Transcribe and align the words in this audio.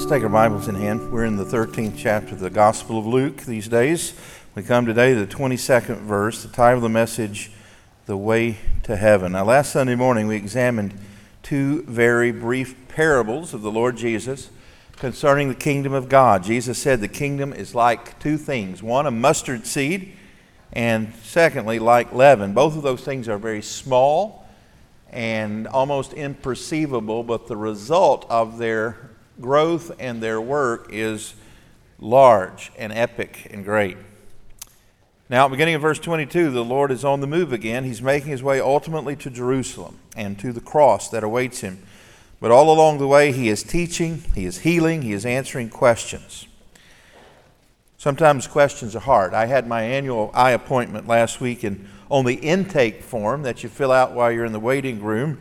Let's 0.00 0.10
take 0.10 0.22
our 0.22 0.30
Bibles 0.30 0.66
in 0.66 0.76
hand. 0.76 1.12
We're 1.12 1.26
in 1.26 1.36
the 1.36 1.44
13th 1.44 1.92
chapter 1.94 2.32
of 2.32 2.40
the 2.40 2.48
Gospel 2.48 2.98
of 2.98 3.04
Luke 3.04 3.42
these 3.42 3.68
days. 3.68 4.14
We 4.54 4.62
come 4.62 4.86
today 4.86 5.12
to 5.12 5.26
the 5.26 5.32
22nd 5.32 5.98
verse, 5.98 6.42
the 6.42 6.48
title 6.48 6.78
of 6.78 6.82
the 6.84 6.88
message, 6.88 7.50
The 8.06 8.16
Way 8.16 8.56
to 8.84 8.96
Heaven. 8.96 9.32
Now, 9.32 9.44
last 9.44 9.72
Sunday 9.72 9.96
morning 9.96 10.26
we 10.26 10.36
examined 10.36 10.94
two 11.42 11.82
very 11.82 12.32
brief 12.32 12.88
parables 12.88 13.52
of 13.52 13.60
the 13.60 13.70
Lord 13.70 13.98
Jesus 13.98 14.48
concerning 14.96 15.50
the 15.50 15.54
kingdom 15.54 15.92
of 15.92 16.08
God. 16.08 16.44
Jesus 16.44 16.78
said 16.78 17.02
the 17.02 17.06
kingdom 17.06 17.52
is 17.52 17.74
like 17.74 18.18
two 18.18 18.38
things 18.38 18.82
one, 18.82 19.04
a 19.04 19.10
mustard 19.10 19.66
seed, 19.66 20.16
and 20.72 21.12
secondly, 21.22 21.78
like 21.78 22.10
leaven. 22.10 22.54
Both 22.54 22.74
of 22.74 22.82
those 22.82 23.02
things 23.02 23.28
are 23.28 23.36
very 23.36 23.60
small 23.60 24.48
and 25.10 25.68
almost 25.68 26.12
imperceivable, 26.12 27.26
but 27.26 27.48
the 27.48 27.56
result 27.58 28.24
of 28.30 28.56
their 28.56 29.09
growth 29.40 29.92
and 29.98 30.22
their 30.22 30.40
work 30.40 30.88
is 30.90 31.34
large 31.98 32.72
and 32.78 32.92
epic 32.92 33.48
and 33.50 33.64
great. 33.64 33.96
Now, 35.28 35.46
beginning 35.48 35.74
in 35.74 35.80
verse 35.80 36.00
22, 36.00 36.50
the 36.50 36.64
Lord 36.64 36.90
is 36.90 37.04
on 37.04 37.20
the 37.20 37.26
move 37.26 37.52
again. 37.52 37.84
He's 37.84 38.02
making 38.02 38.30
his 38.30 38.42
way 38.42 38.60
ultimately 38.60 39.14
to 39.16 39.30
Jerusalem 39.30 39.98
and 40.16 40.38
to 40.40 40.52
the 40.52 40.60
cross 40.60 41.08
that 41.10 41.22
awaits 41.22 41.60
him. 41.60 41.82
But 42.40 42.50
all 42.50 42.72
along 42.72 42.98
the 42.98 43.06
way, 43.06 43.30
he 43.30 43.48
is 43.48 43.62
teaching, 43.62 44.24
he 44.34 44.44
is 44.44 44.60
healing, 44.60 45.02
he 45.02 45.12
is 45.12 45.24
answering 45.24 45.68
questions. 45.68 46.48
Sometimes 47.96 48.46
questions 48.46 48.96
are 48.96 49.00
hard. 49.00 49.34
I 49.34 49.46
had 49.46 49.68
my 49.68 49.82
annual 49.82 50.30
eye 50.32 50.52
appointment 50.52 51.06
last 51.06 51.40
week, 51.40 51.62
and 51.62 51.86
on 52.10 52.24
the 52.24 52.36
intake 52.36 53.02
form 53.02 53.42
that 53.42 53.62
you 53.62 53.68
fill 53.68 53.92
out 53.92 54.14
while 54.14 54.32
you're 54.32 54.46
in 54.46 54.52
the 54.52 54.58
waiting 54.58 55.02
room, 55.02 55.38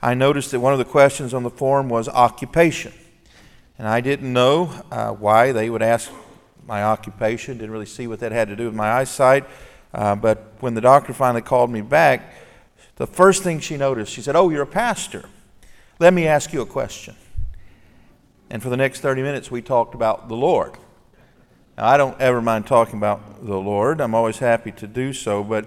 I 0.00 0.14
noticed 0.14 0.52
that 0.52 0.60
one 0.60 0.72
of 0.72 0.78
the 0.78 0.84
questions 0.84 1.34
on 1.34 1.42
the 1.42 1.50
form 1.50 1.88
was 1.88 2.08
occupation. 2.08 2.92
And 3.78 3.86
I 3.86 4.00
didn't 4.00 4.32
know 4.32 4.72
uh, 4.90 5.12
why 5.12 5.52
they 5.52 5.70
would 5.70 5.82
ask 5.82 6.10
my 6.66 6.82
occupation, 6.82 7.58
didn't 7.58 7.70
really 7.70 7.86
see 7.86 8.06
what 8.06 8.20
that 8.20 8.32
had 8.32 8.48
to 8.48 8.56
do 8.56 8.66
with 8.66 8.74
my 8.74 8.92
eyesight. 8.92 9.44
Uh, 9.94 10.16
but 10.16 10.52
when 10.60 10.74
the 10.74 10.80
doctor 10.80 11.12
finally 11.12 11.42
called 11.42 11.70
me 11.70 11.80
back, 11.80 12.34
the 12.96 13.06
first 13.06 13.42
thing 13.42 13.60
she 13.60 13.76
noticed, 13.76 14.12
she 14.12 14.20
said, 14.20 14.34
Oh, 14.34 14.50
you're 14.50 14.62
a 14.62 14.66
pastor. 14.66 15.24
Let 16.00 16.12
me 16.12 16.26
ask 16.26 16.52
you 16.52 16.60
a 16.60 16.66
question. 16.66 17.14
And 18.50 18.62
for 18.62 18.68
the 18.68 18.76
next 18.76 19.00
30 19.00 19.22
minutes, 19.22 19.50
we 19.50 19.62
talked 19.62 19.94
about 19.94 20.28
the 20.28 20.36
Lord. 20.36 20.76
Now, 21.76 21.86
I 21.86 21.96
don't 21.96 22.20
ever 22.20 22.42
mind 22.42 22.66
talking 22.66 22.96
about 22.96 23.46
the 23.46 23.56
Lord, 23.56 24.00
I'm 24.00 24.14
always 24.14 24.38
happy 24.38 24.72
to 24.72 24.86
do 24.86 25.12
so, 25.12 25.44
but 25.44 25.66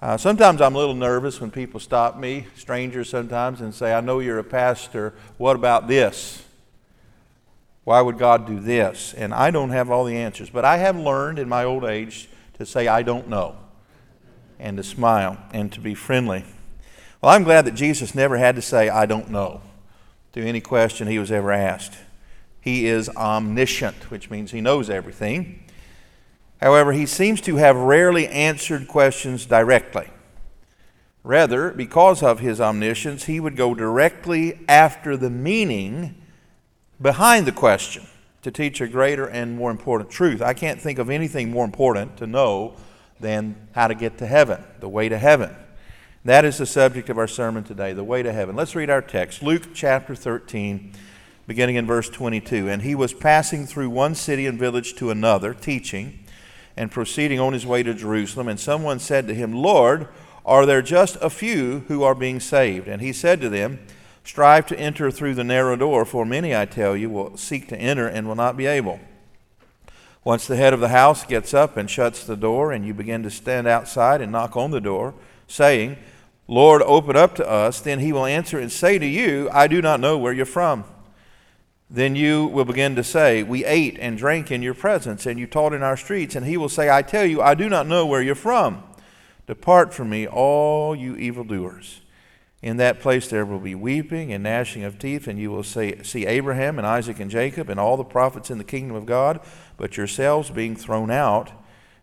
uh, 0.00 0.16
sometimes 0.16 0.62
I'm 0.62 0.74
a 0.74 0.78
little 0.78 0.94
nervous 0.94 1.40
when 1.40 1.50
people 1.50 1.78
stop 1.78 2.16
me, 2.16 2.46
strangers 2.56 3.10
sometimes, 3.10 3.60
and 3.60 3.74
say, 3.74 3.92
I 3.92 4.00
know 4.00 4.20
you're 4.20 4.38
a 4.38 4.44
pastor. 4.44 5.12
What 5.36 5.56
about 5.56 5.86
this? 5.86 6.42
Why 7.84 8.00
would 8.00 8.18
God 8.18 8.46
do 8.46 8.60
this? 8.60 9.14
And 9.14 9.32
I 9.32 9.50
don't 9.50 9.70
have 9.70 9.90
all 9.90 10.04
the 10.04 10.16
answers, 10.16 10.50
but 10.50 10.64
I 10.64 10.76
have 10.78 10.96
learned 10.96 11.38
in 11.38 11.48
my 11.48 11.64
old 11.64 11.84
age 11.84 12.28
to 12.58 12.66
say, 12.66 12.86
I 12.88 13.02
don't 13.02 13.28
know, 13.28 13.56
and 14.58 14.76
to 14.76 14.82
smile 14.82 15.38
and 15.52 15.72
to 15.72 15.80
be 15.80 15.94
friendly. 15.94 16.44
Well, 17.20 17.32
I'm 17.32 17.44
glad 17.44 17.64
that 17.64 17.74
Jesus 17.74 18.14
never 18.14 18.36
had 18.36 18.56
to 18.56 18.62
say, 18.62 18.88
I 18.88 19.06
don't 19.06 19.30
know, 19.30 19.62
to 20.32 20.42
any 20.42 20.60
question 20.60 21.08
he 21.08 21.18
was 21.18 21.32
ever 21.32 21.52
asked. 21.52 21.94
He 22.60 22.86
is 22.86 23.08
omniscient, 23.10 24.10
which 24.10 24.30
means 24.30 24.50
he 24.50 24.60
knows 24.60 24.90
everything. 24.90 25.64
However, 26.60 26.92
he 26.92 27.06
seems 27.06 27.40
to 27.42 27.56
have 27.56 27.76
rarely 27.76 28.28
answered 28.28 28.86
questions 28.86 29.46
directly. 29.46 30.08
Rather, 31.22 31.70
because 31.70 32.22
of 32.22 32.40
his 32.40 32.60
omniscience, 32.60 33.24
he 33.24 33.40
would 33.40 33.56
go 33.56 33.74
directly 33.74 34.60
after 34.68 35.16
the 35.16 35.30
meaning 35.30 36.19
behind 37.00 37.46
the 37.46 37.52
question 37.52 38.04
to 38.42 38.50
teach 38.50 38.80
a 38.80 38.88
greater 38.88 39.26
and 39.26 39.56
more 39.56 39.70
important 39.70 40.10
truth. 40.10 40.42
I 40.42 40.54
can't 40.54 40.80
think 40.80 40.98
of 40.98 41.10
anything 41.10 41.50
more 41.50 41.64
important 41.64 42.16
to 42.18 42.26
know 42.26 42.74
than 43.18 43.68
how 43.72 43.86
to 43.88 43.94
get 43.94 44.18
to 44.18 44.26
heaven, 44.26 44.64
the 44.80 44.88
way 44.88 45.08
to 45.08 45.18
heaven. 45.18 45.54
That 46.24 46.44
is 46.44 46.58
the 46.58 46.66
subject 46.66 47.08
of 47.08 47.18
our 47.18 47.26
sermon 47.26 47.64
today, 47.64 47.92
the 47.92 48.04
way 48.04 48.22
to 48.22 48.32
heaven. 48.32 48.56
Let's 48.56 48.74
read 48.74 48.90
our 48.90 49.02
text, 49.02 49.42
Luke 49.42 49.68
chapter 49.74 50.14
13, 50.14 50.92
beginning 51.46 51.76
in 51.76 51.86
verse 51.86 52.08
22. 52.10 52.68
And 52.68 52.82
he 52.82 52.94
was 52.94 53.14
passing 53.14 53.66
through 53.66 53.90
one 53.90 54.14
city 54.14 54.46
and 54.46 54.58
village 54.58 54.94
to 54.96 55.10
another, 55.10 55.54
teaching, 55.54 56.18
and 56.76 56.90
proceeding 56.90 57.40
on 57.40 57.52
his 57.52 57.66
way 57.66 57.82
to 57.82 57.94
Jerusalem. 57.94 58.48
And 58.48 58.60
someone 58.60 58.98
said 58.98 59.26
to 59.28 59.34
him, 59.34 59.54
Lord, 59.54 60.08
are 60.44 60.66
there 60.66 60.82
just 60.82 61.16
a 61.20 61.30
few 61.30 61.80
who 61.88 62.02
are 62.02 62.14
being 62.14 62.40
saved? 62.40 62.88
And 62.88 63.00
he 63.00 63.12
said 63.12 63.40
to 63.40 63.48
them, 63.48 63.80
Strive 64.24 64.66
to 64.66 64.78
enter 64.78 65.10
through 65.10 65.34
the 65.34 65.44
narrow 65.44 65.76
door, 65.76 66.04
for 66.04 66.24
many, 66.24 66.54
I 66.54 66.66
tell 66.66 66.96
you, 66.96 67.10
will 67.10 67.36
seek 67.36 67.68
to 67.68 67.76
enter 67.76 68.06
and 68.06 68.28
will 68.28 68.34
not 68.34 68.56
be 68.56 68.66
able. 68.66 69.00
Once 70.22 70.46
the 70.46 70.56
head 70.56 70.74
of 70.74 70.80
the 70.80 70.88
house 70.88 71.24
gets 71.24 71.54
up 71.54 71.76
and 71.76 71.90
shuts 71.90 72.24
the 72.24 72.36
door, 72.36 72.72
and 72.72 72.86
you 72.86 72.92
begin 72.92 73.22
to 73.22 73.30
stand 73.30 73.66
outside 73.66 74.20
and 74.20 74.30
knock 74.30 74.56
on 74.56 74.70
the 74.70 74.80
door, 74.80 75.14
saying, 75.48 75.96
Lord, 76.46 76.82
open 76.82 77.16
up 77.16 77.34
to 77.36 77.48
us, 77.48 77.80
then 77.80 78.00
he 78.00 78.12
will 78.12 78.26
answer 78.26 78.58
and 78.58 78.70
say 78.70 78.98
to 78.98 79.06
you, 79.06 79.48
I 79.52 79.66
do 79.66 79.80
not 79.80 80.00
know 80.00 80.18
where 80.18 80.32
you're 80.32 80.44
from. 80.44 80.84
Then 81.88 82.14
you 82.14 82.46
will 82.46 82.64
begin 82.64 82.94
to 82.96 83.04
say, 83.04 83.42
We 83.42 83.64
ate 83.64 83.98
and 83.98 84.16
drank 84.16 84.50
in 84.50 84.62
your 84.62 84.74
presence, 84.74 85.26
and 85.26 85.38
you 85.40 85.46
taught 85.46 85.72
in 85.72 85.82
our 85.82 85.96
streets. 85.96 86.36
And 86.36 86.46
he 86.46 86.56
will 86.56 86.68
say, 86.68 86.88
I 86.88 87.02
tell 87.02 87.24
you, 87.24 87.42
I 87.42 87.54
do 87.54 87.68
not 87.68 87.86
know 87.88 88.06
where 88.06 88.22
you're 88.22 88.36
from. 88.36 88.82
Depart 89.46 89.92
from 89.92 90.10
me, 90.10 90.26
all 90.26 90.94
you 90.94 91.16
evildoers. 91.16 92.00
In 92.62 92.76
that 92.76 93.00
place 93.00 93.28
there 93.28 93.46
will 93.46 93.58
be 93.58 93.74
weeping 93.74 94.32
and 94.32 94.44
gnashing 94.44 94.84
of 94.84 94.98
teeth, 94.98 95.26
and 95.26 95.38
you 95.38 95.50
will 95.50 95.62
see, 95.62 96.02
see 96.02 96.26
Abraham 96.26 96.78
and 96.78 96.86
Isaac 96.86 97.18
and 97.18 97.30
Jacob 97.30 97.70
and 97.70 97.80
all 97.80 97.96
the 97.96 98.04
prophets 98.04 98.50
in 98.50 98.58
the 98.58 98.64
kingdom 98.64 98.96
of 98.96 99.06
God, 99.06 99.40
but 99.76 99.96
yourselves 99.96 100.50
being 100.50 100.76
thrown 100.76 101.10
out. 101.10 101.52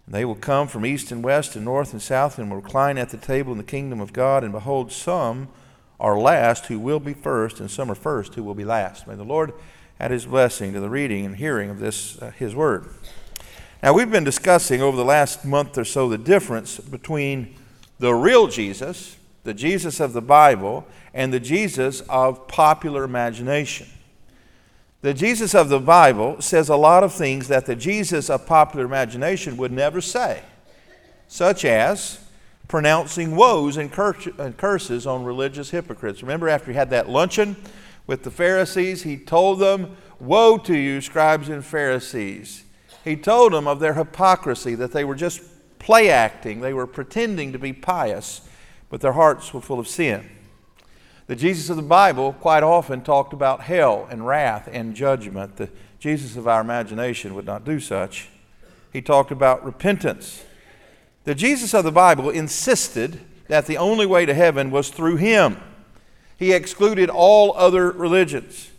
And 0.06 0.16
they 0.16 0.26
will 0.26 0.36
come 0.36 0.68
from 0.68 0.86
east 0.86 1.12
and 1.12 1.24
west 1.24 1.56
and 1.56 1.66
north 1.66 1.92
and 1.92 2.02
south 2.02 2.40
and 2.40 2.50
will 2.50 2.58
recline 2.58 2.98
at 2.98 3.10
the 3.10 3.18
table 3.18 3.52
in 3.52 3.58
the 3.58 3.64
kingdom 3.64 4.02
of 4.02 4.14
God. 4.14 4.44
And 4.44 4.52
behold, 4.52 4.92
some 4.92 5.50
are 6.00 6.18
last 6.18 6.68
who 6.68 6.80
will 6.80 7.00
be 7.00 7.14
first, 7.14 7.60
and 7.60 7.70
some 7.70 7.92
are 7.92 7.96
first 7.96 8.34
who 8.36 8.44
will 8.44 8.56
be 8.56 8.66
last. 8.66 9.06
May 9.08 9.16
the 9.16 9.24
Lord 9.24 9.54
add 10.00 10.12
his 10.12 10.26
blessing 10.26 10.74
to 10.74 10.80
the 10.80 10.90
reading 10.90 11.26
and 11.26 11.36
hearing 11.36 11.70
of 11.70 11.80
this, 11.80 12.20
uh, 12.22 12.32
his 12.32 12.56
word. 12.56 12.88
Now, 13.84 13.94
we've 13.94 14.10
been 14.10 14.24
discussing 14.24 14.82
over 14.82 14.98
the 14.98 15.06
last 15.06 15.46
month 15.46 15.78
or 15.78 15.86
so 15.86 16.10
the 16.10 16.18
difference 16.18 16.80
between 16.80 17.56
the 18.00 18.14
real 18.14 18.48
Jesus 18.48 19.17
the 19.48 19.54
Jesus 19.54 20.02
of 20.02 20.12
the 20.12 20.22
Bible 20.22 20.86
and 21.14 21.32
the 21.32 21.40
Jesus 21.40 22.02
of 22.02 22.50
popular 22.50 23.06
imagination. 23.06 23.88
The 25.02 25.14
Jesus 25.14 25.56
of 25.56 25.70
the 25.70 25.80
Bible 25.80 26.42
says 26.42 26.68
a 26.68 26.76
lot 26.76 27.02
of 27.02 27.14
things 27.14 27.48
that 27.48 27.66
the 27.66 27.76
Jesus 27.76 28.30
of 28.30 28.46
popular 28.46 28.84
imagination 28.84 29.56
would 29.56 29.72
never 29.72 30.02
say, 30.02 30.42
such 31.30 31.64
as 31.64 32.20
pronouncing 32.68 33.38
woes 33.38 33.78
and 33.78 33.90
curses 33.90 35.08
on 35.08 35.24
religious 35.24 35.70
hypocrites. 35.70 36.22
Remember, 36.22 36.50
after 36.50 36.72
he 36.72 36.78
had 36.78 36.90
that 36.90 37.08
luncheon 37.08 37.56
with 38.06 38.24
the 38.24 38.32
Pharisees, 38.32 39.04
he 39.04 39.16
told 39.16 39.60
them, 39.60 39.96
Woe 40.20 40.58
to 40.58 40.76
you, 40.76 41.00
scribes 41.00 41.48
and 41.48 41.64
Pharisees. 41.64 42.66
He 43.06 43.16
told 43.16 43.54
them 43.54 43.66
of 43.66 43.80
their 43.80 43.94
hypocrisy, 43.94 44.76
that 44.76 44.92
they 44.92 45.06
were 45.06 45.16
just 45.16 45.42
play 45.80 46.10
acting, 46.10 46.60
they 46.60 46.74
were 46.74 46.86
pretending 46.86 47.54
to 47.54 47.60
be 47.60 47.72
pious 47.72 48.42
but 48.90 49.02
their 49.02 49.14
hearts 49.14 49.54
were 49.54 49.62
full 49.62 49.80
of 49.80 49.88
sin. 49.88 50.30
The 51.28 51.36
Jesus 51.36 51.70
of 51.70 51.76
the 51.76 51.82
Bible 51.82 52.34
quite 52.34 52.64
often 52.64 53.02
talked 53.02 53.34
about 53.34 53.62
hell 53.62 54.08
and 54.10 54.26
wrath 54.26 54.70
and 54.72 54.96
judgment. 54.96 55.58
The 55.58 55.70
Jesus 56.00 56.38
of 56.38 56.48
our 56.48 56.62
imagination 56.62 57.36
would 57.36 57.46
not 57.46 57.66
do 57.66 57.80
such. 57.80 58.30
He 58.94 59.02
talked 59.02 59.32
about 59.32 59.66
repentance. 59.66 60.44
The 61.26 61.36
Jesus 61.36 61.74
of 61.74 61.84
the 61.84 61.92
Bible 61.92 62.30
insisted 62.30 63.20
that 63.48 63.66
the 63.66 63.78
only 63.78 64.06
way 64.06 64.26
to 64.26 64.34
heaven 64.34 64.72
was 64.72 64.90
through 64.90 65.18
him. 65.18 65.58
He 66.38 66.54
excluded 66.54 67.10
all 67.10 67.54
other 67.58 67.92
religions. 67.92 68.70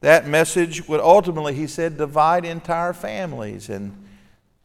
That 0.00 0.28
message 0.28 0.86
would 0.88 1.00
ultimately, 1.00 1.54
he 1.54 1.66
said, 1.66 1.98
divide 1.98 2.44
entire 2.44 2.92
families, 2.92 3.68
and 3.68 4.06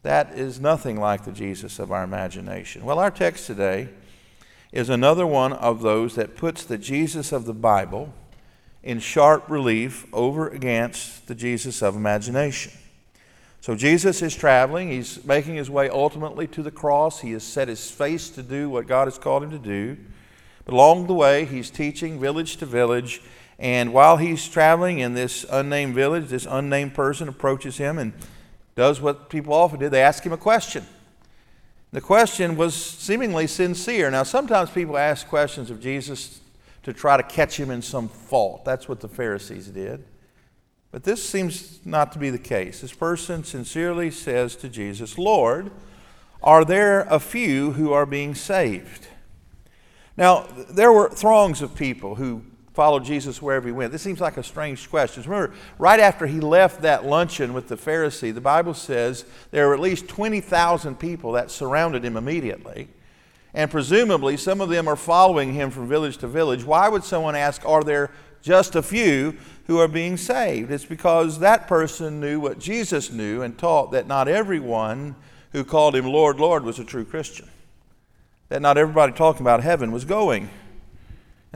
that 0.02 0.32
is 0.38 0.60
nothing 0.60 1.00
like 1.00 1.24
the 1.24 1.32
Jesus 1.32 1.78
of 1.78 1.90
our 1.90 2.04
imagination. 2.04 2.84
Well, 2.84 2.98
our 2.98 3.10
text 3.10 3.46
today 3.46 3.88
is 4.76 4.90
another 4.90 5.26
one 5.26 5.54
of 5.54 5.80
those 5.80 6.16
that 6.16 6.36
puts 6.36 6.62
the 6.62 6.76
Jesus 6.76 7.32
of 7.32 7.46
the 7.46 7.54
Bible 7.54 8.12
in 8.82 9.00
sharp 9.00 9.48
relief 9.48 10.06
over 10.12 10.48
against 10.48 11.26
the 11.28 11.34
Jesus 11.34 11.82
of 11.82 11.96
imagination. 11.96 12.72
So 13.62 13.74
Jesus 13.74 14.20
is 14.20 14.36
traveling. 14.36 14.90
He's 14.90 15.24
making 15.24 15.54
his 15.54 15.70
way 15.70 15.88
ultimately 15.88 16.46
to 16.48 16.62
the 16.62 16.70
cross. 16.70 17.22
He 17.22 17.32
has 17.32 17.42
set 17.42 17.68
his 17.68 17.90
face 17.90 18.28
to 18.28 18.42
do 18.42 18.68
what 18.68 18.86
God 18.86 19.06
has 19.06 19.16
called 19.16 19.44
him 19.44 19.50
to 19.50 19.58
do. 19.58 19.96
But 20.66 20.74
along 20.74 21.06
the 21.06 21.14
way, 21.14 21.46
he's 21.46 21.70
teaching 21.70 22.20
village 22.20 22.58
to 22.58 22.66
village. 22.66 23.22
And 23.58 23.94
while 23.94 24.18
he's 24.18 24.46
traveling 24.46 24.98
in 24.98 25.14
this 25.14 25.46
unnamed 25.50 25.94
village, 25.94 26.28
this 26.28 26.46
unnamed 26.46 26.92
person 26.92 27.28
approaches 27.28 27.78
him 27.78 27.96
and 27.96 28.12
does 28.74 29.00
what 29.00 29.30
people 29.30 29.54
often 29.54 29.80
do 29.80 29.88
they 29.88 30.02
ask 30.02 30.22
him 30.22 30.34
a 30.34 30.36
question. 30.36 30.84
The 31.96 32.02
question 32.02 32.56
was 32.56 32.74
seemingly 32.74 33.46
sincere. 33.46 34.10
Now, 34.10 34.22
sometimes 34.22 34.68
people 34.68 34.98
ask 34.98 35.26
questions 35.26 35.70
of 35.70 35.80
Jesus 35.80 36.42
to 36.82 36.92
try 36.92 37.16
to 37.16 37.22
catch 37.22 37.58
him 37.58 37.70
in 37.70 37.80
some 37.80 38.10
fault. 38.10 38.66
That's 38.66 38.86
what 38.86 39.00
the 39.00 39.08
Pharisees 39.08 39.68
did. 39.68 40.04
But 40.90 41.04
this 41.04 41.26
seems 41.26 41.80
not 41.86 42.12
to 42.12 42.18
be 42.18 42.28
the 42.28 42.36
case. 42.36 42.82
This 42.82 42.92
person 42.92 43.44
sincerely 43.44 44.10
says 44.10 44.56
to 44.56 44.68
Jesus, 44.68 45.16
Lord, 45.16 45.70
are 46.42 46.66
there 46.66 47.06
a 47.08 47.18
few 47.18 47.72
who 47.72 47.94
are 47.94 48.04
being 48.04 48.34
saved? 48.34 49.08
Now, 50.18 50.48
there 50.68 50.92
were 50.92 51.08
throngs 51.08 51.62
of 51.62 51.74
people 51.74 52.16
who 52.16 52.42
followed 52.76 53.04
Jesus 53.04 53.40
wherever 53.40 53.66
he 53.66 53.72
went. 53.72 53.90
This 53.90 54.02
seems 54.02 54.20
like 54.20 54.36
a 54.36 54.42
strange 54.42 54.90
question. 54.90 55.22
Remember, 55.22 55.54
right 55.78 55.98
after 55.98 56.26
he 56.26 56.40
left 56.40 56.82
that 56.82 57.06
luncheon 57.06 57.54
with 57.54 57.68
the 57.68 57.76
Pharisee, 57.76 58.34
the 58.34 58.40
Bible 58.42 58.74
says 58.74 59.24
there 59.50 59.66
were 59.66 59.72
at 59.72 59.80
least 59.80 60.08
20,000 60.08 60.98
people 60.98 61.32
that 61.32 61.50
surrounded 61.50 62.04
him 62.04 62.18
immediately. 62.18 62.88
And 63.54 63.70
presumably, 63.70 64.36
some 64.36 64.60
of 64.60 64.68
them 64.68 64.88
are 64.88 64.94
following 64.94 65.54
him 65.54 65.70
from 65.70 65.88
village 65.88 66.18
to 66.18 66.28
village. 66.28 66.64
Why 66.64 66.90
would 66.90 67.02
someone 67.02 67.34
ask, 67.34 67.64
Are 67.64 67.82
there 67.82 68.10
just 68.42 68.76
a 68.76 68.82
few 68.82 69.38
who 69.66 69.78
are 69.78 69.88
being 69.88 70.18
saved? 70.18 70.70
It's 70.70 70.84
because 70.84 71.38
that 71.38 71.66
person 71.66 72.20
knew 72.20 72.38
what 72.38 72.58
Jesus 72.58 73.10
knew 73.10 73.40
and 73.40 73.56
taught 73.56 73.92
that 73.92 74.06
not 74.06 74.28
everyone 74.28 75.16
who 75.52 75.64
called 75.64 75.96
him 75.96 76.04
Lord, 76.04 76.38
Lord 76.38 76.62
was 76.62 76.78
a 76.78 76.84
true 76.84 77.06
Christian. 77.06 77.48
That 78.50 78.60
not 78.60 78.76
everybody 78.76 79.14
talking 79.14 79.40
about 79.40 79.62
heaven 79.62 79.92
was 79.92 80.04
going. 80.04 80.50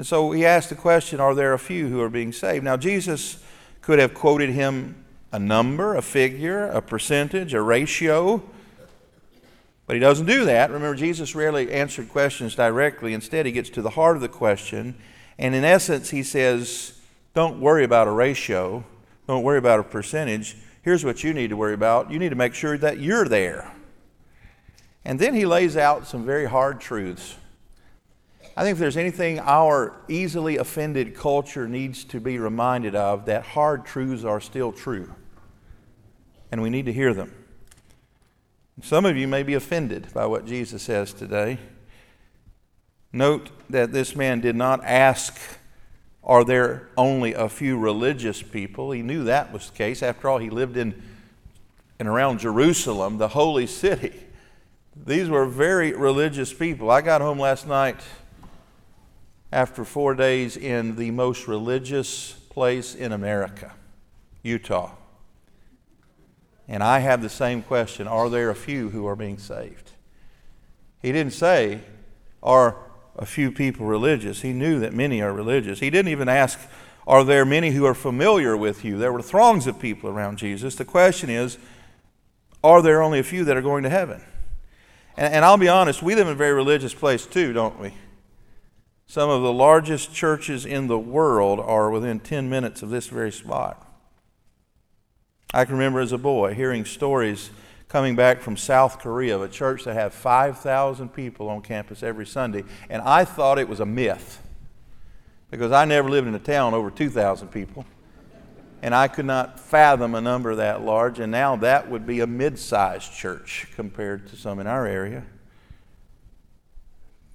And 0.00 0.06
so 0.06 0.30
he 0.30 0.46
asked 0.46 0.70
the 0.70 0.76
question 0.76 1.20
Are 1.20 1.34
there 1.34 1.52
a 1.52 1.58
few 1.58 1.88
who 1.88 2.00
are 2.00 2.08
being 2.08 2.32
saved? 2.32 2.64
Now, 2.64 2.78
Jesus 2.78 3.44
could 3.82 3.98
have 3.98 4.14
quoted 4.14 4.48
him 4.48 5.04
a 5.30 5.38
number, 5.38 5.94
a 5.94 6.00
figure, 6.00 6.68
a 6.68 6.80
percentage, 6.80 7.52
a 7.52 7.60
ratio. 7.60 8.42
But 9.86 9.96
he 9.96 10.00
doesn't 10.00 10.24
do 10.24 10.46
that. 10.46 10.70
Remember, 10.70 10.96
Jesus 10.96 11.34
rarely 11.34 11.70
answered 11.70 12.08
questions 12.08 12.54
directly. 12.54 13.12
Instead, 13.12 13.44
he 13.44 13.52
gets 13.52 13.68
to 13.68 13.82
the 13.82 13.90
heart 13.90 14.16
of 14.16 14.22
the 14.22 14.28
question. 14.30 14.94
And 15.38 15.54
in 15.54 15.64
essence, 15.64 16.08
he 16.08 16.22
says, 16.22 16.98
Don't 17.34 17.60
worry 17.60 17.84
about 17.84 18.08
a 18.08 18.12
ratio, 18.12 18.82
don't 19.26 19.42
worry 19.42 19.58
about 19.58 19.80
a 19.80 19.82
percentage. 19.82 20.56
Here's 20.80 21.04
what 21.04 21.22
you 21.22 21.34
need 21.34 21.50
to 21.50 21.58
worry 21.58 21.74
about 21.74 22.10
you 22.10 22.18
need 22.18 22.30
to 22.30 22.36
make 22.36 22.54
sure 22.54 22.78
that 22.78 23.00
you're 23.00 23.28
there. 23.28 23.70
And 25.04 25.18
then 25.18 25.34
he 25.34 25.44
lays 25.44 25.76
out 25.76 26.06
some 26.06 26.24
very 26.24 26.46
hard 26.46 26.80
truths. 26.80 27.36
I 28.56 28.62
think 28.62 28.74
if 28.74 28.78
there's 28.78 28.96
anything 28.96 29.38
our 29.38 30.00
easily 30.08 30.56
offended 30.56 31.14
culture 31.14 31.68
needs 31.68 32.04
to 32.04 32.20
be 32.20 32.38
reminded 32.38 32.94
of, 32.94 33.26
that 33.26 33.44
hard 33.44 33.86
truths 33.86 34.24
are 34.24 34.40
still 34.40 34.72
true. 34.72 35.14
And 36.50 36.60
we 36.62 36.70
need 36.70 36.86
to 36.86 36.92
hear 36.92 37.14
them. 37.14 37.32
Some 38.82 39.04
of 39.04 39.16
you 39.16 39.28
may 39.28 39.42
be 39.42 39.54
offended 39.54 40.08
by 40.12 40.26
what 40.26 40.46
Jesus 40.46 40.82
says 40.82 41.12
today. 41.12 41.58
Note 43.12 43.50
that 43.68 43.92
this 43.92 44.16
man 44.16 44.40
did 44.40 44.56
not 44.56 44.82
ask, 44.84 45.38
Are 46.24 46.44
there 46.44 46.88
only 46.96 47.34
a 47.34 47.48
few 47.48 47.78
religious 47.78 48.42
people? 48.42 48.90
He 48.90 49.02
knew 49.02 49.24
that 49.24 49.52
was 49.52 49.70
the 49.70 49.76
case. 49.76 50.02
After 50.02 50.28
all, 50.28 50.38
he 50.38 50.50
lived 50.50 50.76
in 50.76 51.02
and 52.00 52.08
around 52.08 52.40
Jerusalem, 52.40 53.18
the 53.18 53.28
holy 53.28 53.66
city. 53.66 54.14
These 54.96 55.28
were 55.28 55.44
very 55.44 55.92
religious 55.92 56.50
people. 56.50 56.90
I 56.90 57.02
got 57.02 57.20
home 57.20 57.38
last 57.38 57.68
night 57.68 58.00
after 59.52 59.84
four 59.84 60.14
days 60.14 60.56
in 60.56 60.96
the 60.96 61.10
most 61.10 61.48
religious 61.48 62.32
place 62.50 62.94
in 62.94 63.12
America, 63.12 63.72
Utah. 64.42 64.92
And 66.68 66.84
I 66.84 67.00
have 67.00 67.20
the 67.20 67.28
same 67.28 67.62
question 67.62 68.06
Are 68.06 68.28
there 68.30 68.50
a 68.50 68.54
few 68.54 68.90
who 68.90 69.06
are 69.06 69.16
being 69.16 69.38
saved? 69.38 69.90
He 71.02 71.10
didn't 71.12 71.32
say, 71.32 71.80
Are 72.42 72.76
a 73.16 73.26
few 73.26 73.50
people 73.50 73.86
religious? 73.86 74.42
He 74.42 74.52
knew 74.52 74.78
that 74.80 74.92
many 74.92 75.20
are 75.20 75.32
religious. 75.32 75.80
He 75.80 75.90
didn't 75.90 76.12
even 76.12 76.28
ask, 76.28 76.60
Are 77.06 77.24
there 77.24 77.44
many 77.44 77.70
who 77.70 77.84
are 77.86 77.94
familiar 77.94 78.56
with 78.56 78.84
you? 78.84 78.98
There 78.98 79.12
were 79.12 79.22
throngs 79.22 79.66
of 79.66 79.80
people 79.80 80.10
around 80.10 80.38
Jesus. 80.38 80.76
The 80.76 80.84
question 80.84 81.28
is, 81.28 81.58
Are 82.62 82.82
there 82.82 83.02
only 83.02 83.18
a 83.18 83.24
few 83.24 83.44
that 83.44 83.56
are 83.56 83.62
going 83.62 83.82
to 83.82 83.90
heaven? 83.90 84.22
And, 85.16 85.34
and 85.34 85.44
I'll 85.44 85.56
be 85.56 85.68
honest, 85.68 86.04
we 86.04 86.14
live 86.14 86.28
in 86.28 86.34
a 86.34 86.36
very 86.36 86.52
religious 86.52 86.94
place 86.94 87.26
too, 87.26 87.52
don't 87.52 87.80
we? 87.80 87.92
Some 89.10 89.28
of 89.28 89.42
the 89.42 89.52
largest 89.52 90.14
churches 90.14 90.64
in 90.64 90.86
the 90.86 90.96
world 90.96 91.58
are 91.58 91.90
within 91.90 92.20
10 92.20 92.48
minutes 92.48 92.80
of 92.80 92.90
this 92.90 93.08
very 93.08 93.32
spot. 93.32 93.84
I 95.52 95.64
can 95.64 95.74
remember 95.74 95.98
as 95.98 96.12
a 96.12 96.16
boy 96.16 96.54
hearing 96.54 96.84
stories 96.84 97.50
coming 97.88 98.14
back 98.14 98.40
from 98.40 98.56
South 98.56 99.00
Korea 99.00 99.34
of 99.34 99.42
a 99.42 99.48
church 99.48 99.82
that 99.82 99.94
had 99.94 100.12
5,000 100.12 101.08
people 101.08 101.48
on 101.48 101.60
campus 101.60 102.04
every 102.04 102.24
Sunday, 102.24 102.62
and 102.88 103.02
I 103.02 103.24
thought 103.24 103.58
it 103.58 103.68
was 103.68 103.80
a 103.80 103.84
myth 103.84 104.40
because 105.50 105.72
I 105.72 105.84
never 105.86 106.08
lived 106.08 106.28
in 106.28 106.34
a 106.36 106.38
town 106.38 106.72
over 106.72 106.88
2,000 106.88 107.48
people, 107.48 107.84
and 108.80 108.94
I 108.94 109.08
could 109.08 109.26
not 109.26 109.58
fathom 109.58 110.14
a 110.14 110.20
number 110.20 110.54
that 110.54 110.82
large, 110.82 111.18
and 111.18 111.32
now 111.32 111.56
that 111.56 111.90
would 111.90 112.06
be 112.06 112.20
a 112.20 112.28
mid 112.28 112.60
sized 112.60 113.12
church 113.12 113.66
compared 113.74 114.28
to 114.28 114.36
some 114.36 114.60
in 114.60 114.68
our 114.68 114.86
area. 114.86 115.24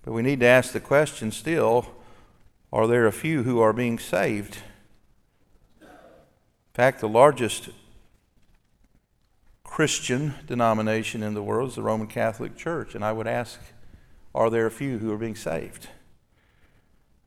But 0.06 0.14
we 0.14 0.22
need 0.22 0.40
to 0.42 0.46
ask 0.46 0.72
the 0.72 0.80
question 0.80 1.32
still 1.32 1.88
are 2.72 2.88
there 2.88 3.08
a 3.08 3.12
few 3.12 3.44
who 3.44 3.60
are 3.60 3.74
being 3.74 3.98
saved? 3.98 4.58
In 5.82 5.88
fact, 6.74 7.00
the 7.00 7.10
largest 7.10 7.70
Christian 9.64 10.36
denomination 10.46 11.24
in 11.24 11.34
the 11.34 11.42
world 11.42 11.70
is 11.70 11.76
the 11.76 11.82
Roman 11.82 12.08
Catholic 12.08 12.56
Church. 12.56 12.96
And 12.96 13.04
I 13.04 13.14
would 13.14 13.28
ask, 13.28 13.60
are 14.34 14.50
there 14.50 14.66
a 14.66 14.72
few 14.72 15.00
who 15.00 15.12
are 15.12 15.18
being 15.18 15.36
saved? 15.36 15.88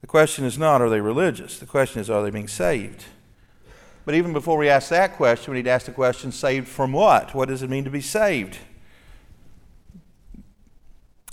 The 0.02 0.06
question 0.06 0.44
is 0.44 0.58
not, 0.58 0.80
are 0.80 0.90
they 0.90 1.00
religious? 1.00 1.58
The 1.58 1.66
question 1.66 2.00
is, 2.00 2.10
are 2.10 2.22
they 2.22 2.30
being 2.30 2.46
saved? 2.46 3.04
But 4.04 4.14
even 4.14 4.32
before 4.32 4.56
we 4.56 4.68
ask 4.68 4.90
that 4.90 5.16
question, 5.16 5.52
we 5.52 5.58
need 5.58 5.64
to 5.64 5.70
ask 5.70 5.86
the 5.86 5.92
question, 5.92 6.30
saved 6.30 6.68
from 6.68 6.92
what? 6.92 7.34
What 7.34 7.48
does 7.48 7.62
it 7.62 7.70
mean 7.70 7.84
to 7.84 7.90
be 7.90 8.00
saved? 8.00 8.58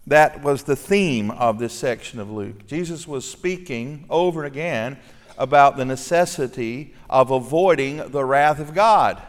That 0.08 0.44
was 0.44 0.64
the 0.64 0.76
theme 0.76 1.32
of 1.32 1.58
this 1.58 1.74
section 1.74 2.20
of 2.20 2.30
Luke. 2.30 2.68
Jesus 2.68 3.08
was 3.08 3.30
speaking 3.30 4.06
over 4.10 4.44
and 4.44 4.54
again 4.54 4.98
about 5.38 5.78
the 5.78 5.86
necessity 5.86 6.94
of 7.10 7.32
avoiding 7.32 7.98
the 8.12 8.24
wrath 8.24 8.60
of 8.60 8.74
God. 8.74 9.22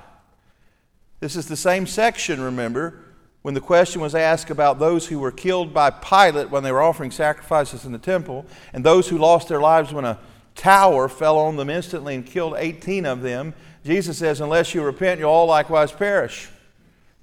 This 1.21 1.35
is 1.35 1.49
the 1.49 1.56
same 1.56 1.87
section, 1.87 2.40
remember, 2.40 3.00
when 3.40 3.54
the 3.54 3.61
question 3.61 4.00
was 4.02 4.14
asked 4.14 4.50
about 4.50 4.78
those 4.78 5.06
who 5.06 5.18
were 5.18 5.33
killed 5.33 5.73
by 5.73 5.88
Pilate 5.88 6.50
when 6.50 6.62
they 6.62 6.73
were 6.73 6.83
offering 6.83 7.11
sacrifices 7.11 7.85
in 7.85 7.92
the 7.92 7.99
temple, 7.99 8.45
and 8.73 8.85
those 8.85 9.09
who 9.09 9.16
lost 9.16 9.49
their 9.49 9.61
lives 9.61 9.92
when 9.92 10.04
a 10.04 10.18
tower 10.54 11.09
fell 11.09 11.38
on 11.38 11.56
them 11.56 11.71
instantly 11.71 12.14
and 12.14 12.26
killed 12.26 12.54
18 12.56 13.06
of 13.06 13.23
them. 13.23 13.54
Jesus 13.85 14.18
says, 14.18 14.40
Unless 14.40 14.75
you 14.75 14.83
repent, 14.83 15.21
you'll 15.21 15.30
all 15.30 15.47
likewise 15.47 15.92
perish. 15.92 16.49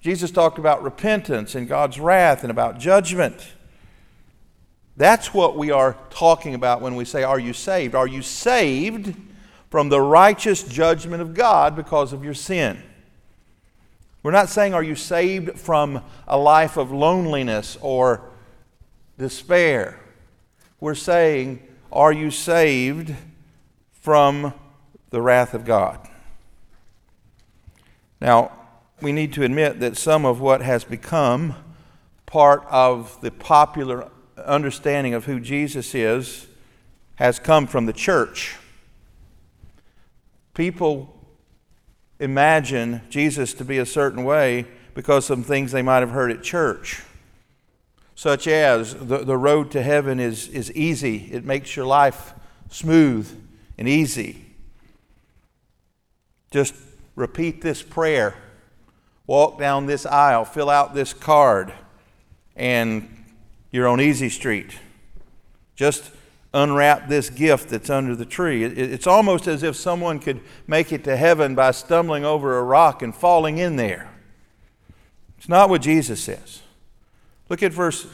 Jesus 0.03 0.31
talked 0.31 0.59
about 0.59 0.83
repentance 0.83 1.55
and 1.55 1.65
God's 1.65 1.97
wrath 1.97 2.43
and 2.43 2.51
about 2.51 2.77
judgment. 2.77 3.53
That's 4.97 5.33
what 5.33 5.55
we 5.55 5.71
are 5.71 5.95
talking 6.09 6.55
about 6.55 6.81
when 6.81 6.95
we 6.95 7.05
say, 7.05 7.23
Are 7.23 7.39
you 7.39 7.53
saved? 7.53 7.95
Are 7.95 8.05
you 8.05 8.21
saved 8.21 9.15
from 9.69 9.87
the 9.87 10.01
righteous 10.01 10.61
judgment 10.61 11.21
of 11.21 11.33
God 11.33 11.77
because 11.77 12.11
of 12.11 12.21
your 12.21 12.33
sin? 12.33 12.83
We're 14.23 14.31
not 14.31 14.49
saying, 14.49 14.73
Are 14.73 14.83
you 14.83 14.95
saved 14.95 15.57
from 15.57 16.03
a 16.27 16.37
life 16.37 16.75
of 16.75 16.91
loneliness 16.91 17.77
or 17.79 18.29
despair? 19.17 20.01
We're 20.81 20.95
saying, 20.95 21.65
Are 21.93 22.11
you 22.11 22.29
saved 22.29 23.15
from 24.01 24.53
the 25.11 25.21
wrath 25.21 25.53
of 25.53 25.63
God? 25.63 26.05
Now, 28.19 28.51
we 29.03 29.11
need 29.11 29.33
to 29.33 29.43
admit 29.43 29.81
that 29.81 29.97
some 29.97 30.25
of 30.25 30.39
what 30.39 30.61
has 30.61 30.83
become 30.83 31.55
part 32.25 32.65
of 32.69 33.19
the 33.21 33.29
popular 33.29 34.09
understanding 34.43 35.13
of 35.13 35.25
who 35.25 35.39
Jesus 35.39 35.93
is 35.93 36.47
has 37.15 37.37
come 37.37 37.67
from 37.67 37.85
the 37.85 37.93
church. 37.93 38.55
People 40.53 41.13
imagine 42.19 43.01
Jesus 43.09 43.53
to 43.55 43.65
be 43.65 43.77
a 43.77 43.85
certain 43.85 44.23
way 44.23 44.65
because 44.93 45.29
of 45.29 45.37
some 45.37 45.43
things 45.43 45.71
they 45.71 45.81
might 45.81 45.99
have 45.99 46.11
heard 46.11 46.31
at 46.31 46.41
church, 46.41 47.01
such 48.15 48.47
as 48.47 48.93
the, 48.95 49.19
the 49.19 49.37
road 49.37 49.69
to 49.71 49.81
heaven 49.81 50.19
is, 50.19 50.47
is 50.47 50.71
easy, 50.71 51.29
it 51.31 51.43
makes 51.43 51.75
your 51.75 51.85
life 51.85 52.33
smooth 52.69 53.29
and 53.77 53.89
easy. 53.89 54.45
Just 56.51 56.73
repeat 57.15 57.61
this 57.61 57.81
prayer 57.83 58.35
walk 59.27 59.59
down 59.59 59.85
this 59.85 60.05
aisle, 60.05 60.45
fill 60.45 60.69
out 60.69 60.93
this 60.93 61.13
card, 61.13 61.73
and 62.55 63.25
you're 63.71 63.87
on 63.87 64.01
Easy 64.01 64.29
Street. 64.29 64.77
Just 65.75 66.11
unwrap 66.53 67.07
this 67.07 67.29
gift 67.29 67.69
that's 67.69 67.89
under 67.89 68.15
the 68.15 68.25
tree. 68.25 68.63
It's 68.63 69.07
almost 69.07 69.47
as 69.47 69.63
if 69.63 69.75
someone 69.75 70.19
could 70.19 70.41
make 70.67 70.91
it 70.91 71.03
to 71.05 71.17
heaven 71.17 71.55
by 71.55 71.71
stumbling 71.71 72.23
over 72.23 72.57
a 72.59 72.63
rock 72.63 73.01
and 73.01 73.13
falling 73.13 73.57
in 73.57 73.75
there. 73.75 74.11
It's 75.37 75.49
not 75.49 75.69
what 75.69 75.81
Jesus 75.81 76.23
says. 76.23 76.61
Look 77.49 77.63
at 77.63 77.73
verse 77.73 78.07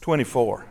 24. 0.00 0.66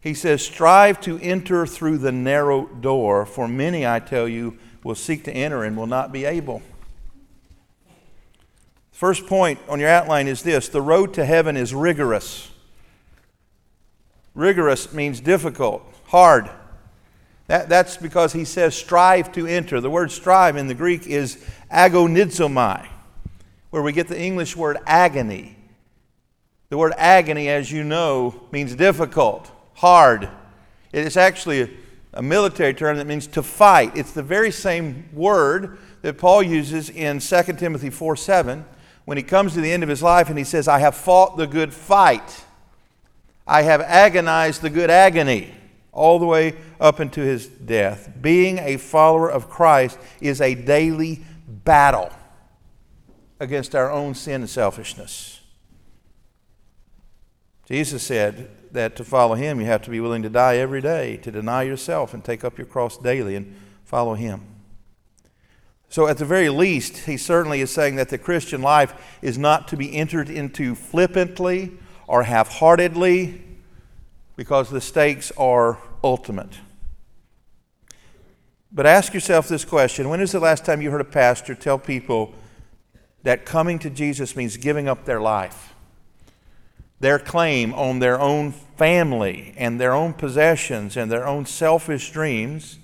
He 0.00 0.14
says, 0.14 0.42
Strive 0.42 1.00
to 1.02 1.18
enter 1.18 1.66
through 1.66 1.98
the 1.98 2.12
narrow 2.12 2.66
door, 2.66 3.26
for 3.26 3.48
many, 3.48 3.86
I 3.86 3.98
tell 3.98 4.28
you, 4.28 4.56
will 4.84 4.94
seek 4.94 5.24
to 5.24 5.32
enter 5.32 5.64
and 5.64 5.76
will 5.76 5.88
not 5.88 6.12
be 6.12 6.24
able. 6.24 6.62
First 8.98 9.28
point 9.28 9.60
on 9.68 9.78
your 9.78 9.90
outline 9.90 10.26
is 10.26 10.42
this 10.42 10.68
the 10.68 10.82
road 10.82 11.14
to 11.14 11.24
heaven 11.24 11.56
is 11.56 11.72
rigorous. 11.72 12.50
Rigorous 14.34 14.92
means 14.92 15.20
difficult, 15.20 15.84
hard. 16.06 16.50
That, 17.46 17.68
that's 17.68 17.96
because 17.96 18.32
he 18.32 18.44
says 18.44 18.74
strive 18.74 19.30
to 19.34 19.46
enter. 19.46 19.80
The 19.80 19.88
word 19.88 20.10
strive 20.10 20.56
in 20.56 20.66
the 20.66 20.74
Greek 20.74 21.06
is 21.06 21.36
agonizomai, 21.70 22.88
where 23.70 23.82
we 23.82 23.92
get 23.92 24.08
the 24.08 24.20
English 24.20 24.56
word 24.56 24.78
agony. 24.84 25.54
The 26.68 26.76
word 26.76 26.92
agony, 26.96 27.48
as 27.48 27.70
you 27.70 27.84
know, 27.84 28.48
means 28.50 28.74
difficult, 28.74 29.48
hard. 29.74 30.28
It 30.92 31.06
is 31.06 31.16
actually 31.16 31.60
a, 31.60 31.68
a 32.14 32.22
military 32.22 32.74
term 32.74 32.96
that 32.96 33.06
means 33.06 33.28
to 33.28 33.44
fight. 33.44 33.96
It's 33.96 34.10
the 34.10 34.24
very 34.24 34.50
same 34.50 35.08
word 35.12 35.78
that 36.02 36.18
Paul 36.18 36.42
uses 36.42 36.90
in 36.90 37.20
2 37.20 37.42
Timothy 37.58 37.90
4 37.90 38.16
7 38.16 38.64
when 39.08 39.16
he 39.16 39.22
comes 39.22 39.54
to 39.54 39.62
the 39.62 39.72
end 39.72 39.82
of 39.82 39.88
his 39.88 40.02
life 40.02 40.28
and 40.28 40.36
he 40.36 40.44
says, 40.44 40.68
I 40.68 40.80
have 40.80 40.94
fought 40.94 41.38
the 41.38 41.46
good 41.46 41.72
fight. 41.72 42.44
I 43.46 43.62
have 43.62 43.80
agonized 43.80 44.60
the 44.60 44.68
good 44.68 44.90
agony 44.90 45.54
all 45.92 46.18
the 46.18 46.26
way 46.26 46.56
up 46.78 47.00
into 47.00 47.22
his 47.22 47.46
death. 47.46 48.12
Being 48.20 48.58
a 48.58 48.76
follower 48.76 49.30
of 49.30 49.48
Christ 49.48 49.98
is 50.20 50.42
a 50.42 50.54
daily 50.54 51.24
battle 51.48 52.10
against 53.40 53.74
our 53.74 53.90
own 53.90 54.14
sin 54.14 54.42
and 54.42 54.50
selfishness. 54.50 55.40
Jesus 57.64 58.02
said 58.02 58.50
that 58.72 58.94
to 58.96 59.04
follow 59.04 59.36
him, 59.36 59.58
you 59.58 59.64
have 59.64 59.80
to 59.84 59.90
be 59.90 60.00
willing 60.00 60.20
to 60.20 60.28
die 60.28 60.58
every 60.58 60.82
day, 60.82 61.16
to 61.16 61.30
deny 61.30 61.62
yourself 61.62 62.12
and 62.12 62.22
take 62.22 62.44
up 62.44 62.58
your 62.58 62.66
cross 62.66 62.98
daily 62.98 63.36
and 63.36 63.56
follow 63.86 64.12
him. 64.12 64.57
So, 65.90 66.06
at 66.06 66.18
the 66.18 66.26
very 66.26 66.50
least, 66.50 66.98
he 66.98 67.16
certainly 67.16 67.62
is 67.62 67.70
saying 67.70 67.96
that 67.96 68.10
the 68.10 68.18
Christian 68.18 68.60
life 68.60 69.18
is 69.22 69.38
not 69.38 69.68
to 69.68 69.76
be 69.76 69.96
entered 69.96 70.28
into 70.28 70.74
flippantly 70.74 71.72
or 72.06 72.24
half 72.24 72.48
heartedly 72.48 73.42
because 74.36 74.68
the 74.70 74.80
stakes 74.80 75.32
are 75.38 75.78
ultimate. 76.04 76.58
But 78.70 78.86
ask 78.86 79.14
yourself 79.14 79.48
this 79.48 79.64
question 79.64 80.08
When 80.08 80.20
is 80.20 80.32
the 80.32 80.40
last 80.40 80.64
time 80.64 80.82
you 80.82 80.90
heard 80.90 81.00
a 81.00 81.04
pastor 81.04 81.54
tell 81.54 81.78
people 81.78 82.34
that 83.22 83.46
coming 83.46 83.78
to 83.80 83.90
Jesus 83.90 84.36
means 84.36 84.56
giving 84.56 84.88
up 84.88 85.06
their 85.06 85.20
life, 85.20 85.74
their 87.00 87.18
claim 87.18 87.72
on 87.72 87.98
their 87.98 88.20
own 88.20 88.52
family 88.52 89.54
and 89.56 89.80
their 89.80 89.92
own 89.92 90.12
possessions 90.12 90.96
and 90.96 91.10
their 91.10 91.26
own 91.26 91.46
selfish 91.46 92.12
dreams? 92.12 92.77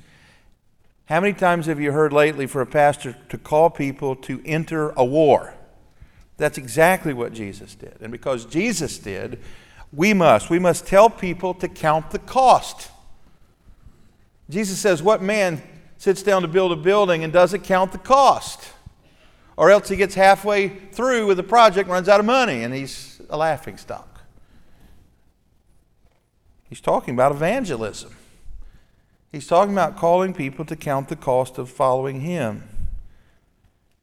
How 1.07 1.21
many 1.21 1.35
times 1.35 1.67
have 1.67 1.81
you 1.81 1.93
heard 1.93 2.13
lately 2.13 2.47
for 2.47 2.63
a 2.63 2.67
pastor 2.67 3.15
to 3.29 3.37
call 3.39 3.69
people 3.69 4.17
to 4.17 4.43
enter 4.47 4.91
a 4.97 5.05
war? 5.05 5.55
That's 6.39 6.57
exactly 6.57 7.13
what 7.13 7.33
Jesus 7.33 7.75
did. 7.75 7.97
And 8.01 8.11
because 8.11 8.47
Jesus 8.47 8.99
did, 8.99 9.39
we 9.93 10.15
must. 10.15 10.51
We 10.51 10.59
must 10.59 10.87
tell 10.87 11.11
people 11.11 11.55
to 11.55 11.69
count 11.69 12.11
the 12.11 12.19
cost. 12.19 12.91
Jesus 14.49 14.79
says, 14.79 15.03
What 15.03 15.23
man 15.23 15.63
sits 15.99 16.23
down 16.23 16.43
to 16.43 16.49
build 16.49 16.73
a 16.73 16.77
building 16.77 17.23
and 17.23 17.33
doesn't 17.33 17.65
count 17.65 17.93
the 17.93 17.99
cost? 17.99 18.73
Or 19.57 19.71
else 19.71 19.89
he 19.89 19.97
gets 19.97 20.15
halfway 20.15 20.69
through 20.69 21.27
with 21.27 21.37
the 21.37 21.45
project, 21.45 21.89
runs 21.89 22.09
out 22.09 22.19
of 22.19 22.27
money, 22.27 22.65
and 22.65 22.75
he's 22.75 23.21
a 23.31 23.37
laughing 23.37 23.77
stock. 23.77 24.23
He's 26.69 26.81
talking 26.81 27.15
about 27.15 27.31
evangelism. 27.31 28.17
He's 29.35 29.49
talking 29.49 29.73
about 29.73 29.97
calling 29.97 30.33
people 30.33 30.65
to 30.67 30.77
count 30.77 31.09
the 31.09 31.17
cost 31.17 31.59
of 31.59 31.69
following 31.69 32.21
him. 32.21 32.63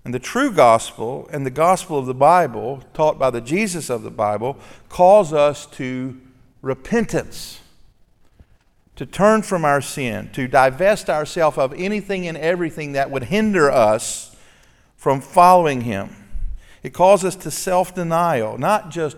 And 0.03 0.13
the 0.13 0.19
true 0.19 0.51
gospel 0.51 1.29
and 1.31 1.45
the 1.45 1.50
gospel 1.50 1.97
of 1.97 2.05
the 2.05 2.13
Bible, 2.13 2.83
taught 2.93 3.17
by 3.17 3.29
the 3.29 3.39
Jesus 3.39 3.89
of 3.89 4.03
the 4.03 4.11
Bible, 4.11 4.57
calls 4.89 5.31
us 5.31 5.65
to 5.67 6.19
repentance, 6.61 7.61
to 8.97 9.05
turn 9.05 9.41
from 9.41 9.63
our 9.63 9.79
sin, 9.79 10.29
to 10.33 10.50
divest 10.50 11.09
ourselves 11.09 11.57
of 11.57 11.73
anything 11.77 12.27
and 12.27 12.38
everything 12.38 12.91
that 12.91 13.09
would 13.09 13.23
hinder 13.23 13.71
us 13.71 14.35
from 14.97 15.21
following 15.21 15.81
Him. 15.81 16.13
It 16.83 16.89
calls 16.89 17.23
us 17.23 17.38
to 17.38 17.51
self 17.51 17.95
denial, 17.95 18.57
not 18.57 18.89
just 18.89 19.15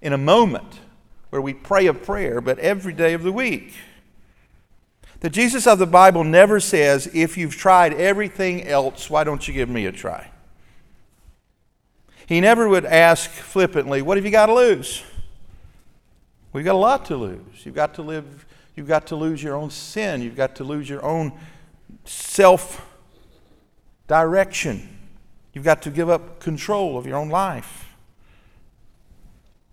in 0.00 0.14
a 0.14 0.18
moment 0.18 0.80
where 1.28 1.42
we 1.42 1.52
pray 1.52 1.86
a 1.88 1.92
prayer, 1.92 2.40
but 2.40 2.58
every 2.60 2.94
day 2.94 3.12
of 3.12 3.22
the 3.22 3.32
week. 3.32 3.74
The 5.20 5.30
Jesus 5.30 5.66
of 5.66 5.78
the 5.78 5.86
Bible 5.86 6.24
never 6.24 6.60
says, 6.60 7.10
if 7.12 7.36
you've 7.36 7.54
tried 7.54 7.92
everything 7.94 8.66
else, 8.66 9.10
why 9.10 9.22
don't 9.22 9.46
you 9.46 9.52
give 9.52 9.68
me 9.68 9.84
a 9.84 9.92
try? 9.92 10.30
He 12.26 12.40
never 12.40 12.68
would 12.68 12.86
ask 12.86 13.30
flippantly, 13.30 14.02
what 14.02 14.16
have 14.16 14.24
you 14.24 14.30
got 14.30 14.46
to 14.46 14.54
lose? 14.54 15.02
We've 16.52 16.64
got 16.64 16.74
a 16.74 16.78
lot 16.78 17.04
to 17.06 17.16
lose. 17.16 17.64
You've 17.64 17.74
got 17.74 17.94
to 17.94 18.02
live, 18.02 18.46
you've 18.76 18.88
got 18.88 19.06
to 19.08 19.16
lose 19.16 19.42
your 19.42 19.56
own 19.56 19.70
sin. 19.70 20.22
You've 20.22 20.36
got 20.36 20.56
to 20.56 20.64
lose 20.64 20.88
your 20.88 21.04
own 21.04 21.32
self 22.04 22.86
direction. 24.06 24.88
You've 25.52 25.64
got 25.64 25.82
to 25.82 25.90
give 25.90 26.08
up 26.08 26.40
control 26.40 26.96
of 26.96 27.06
your 27.06 27.16
own 27.16 27.28
life. 27.28 27.94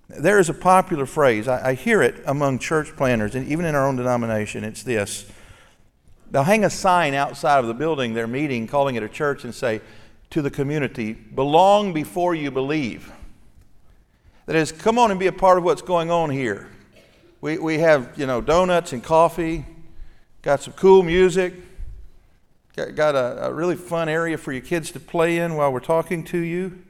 There 0.10 0.40
is 0.40 0.50
a 0.50 0.54
popular 0.54 1.06
phrase, 1.06 1.48
I, 1.48 1.70
I, 1.70 1.74
hear 1.74 2.02
it 2.02 2.24
among 2.26 2.60
church 2.60 2.96
planners, 2.96 3.36
and 3.36 3.48
even 3.48 3.66
in 3.66 3.76
our 3.76 3.86
own 3.86 3.98
denomination. 3.98 4.64
It's 4.64 4.84
this 4.84 5.30
They'll 6.32 6.44
hang 6.44 6.66
a 6.66 6.70
sign 6.70 7.14
outside 7.14 7.60
of 7.60 7.68
the 7.68 7.74
building 7.74 8.14
they're 8.14 8.28
meeting, 8.28 8.68
calling 8.68 8.96
it 8.96 9.04
a 9.04 9.10
church, 9.10 9.44
and 9.44 9.56
say 9.56 9.82
to 10.30 10.42
the 10.42 10.52
community, 10.52 11.14
Belong 11.14 11.94
before 11.94 12.36
you 12.36 12.52
believe. 12.52 13.12
That 14.46 14.56
is, 14.56 14.72
come 14.72 14.98
on 14.98 15.12
and 15.12 15.20
be 15.20 15.28
a 15.28 15.32
part 15.32 15.58
of 15.58 15.64
what's 15.64 15.82
going 15.82 16.10
on 16.10 16.30
here. 16.30 16.70
We, 17.42 17.58
we 17.58 17.80
have, 17.80 18.18
you 18.18 18.26
know, 18.26 18.42
donuts 18.42 18.94
and 18.94 19.04
coffee, 19.04 19.66
got 20.42 20.62
some 20.62 20.74
cool 20.74 21.04
music, 21.04 21.54
got, 22.76 22.96
got 22.96 23.16
a, 23.16 23.48
a 23.48 23.54
really 23.54 23.76
fun 23.76 24.10
area 24.10 24.38
for 24.38 24.52
your 24.52 24.62
kids 24.62 24.92
to 24.92 25.00
play 25.00 25.38
in 25.38 25.56
while 25.56 25.72
we're 25.72 25.80
talking 25.80 26.24
to 26.26 26.38
you, 26.38 26.82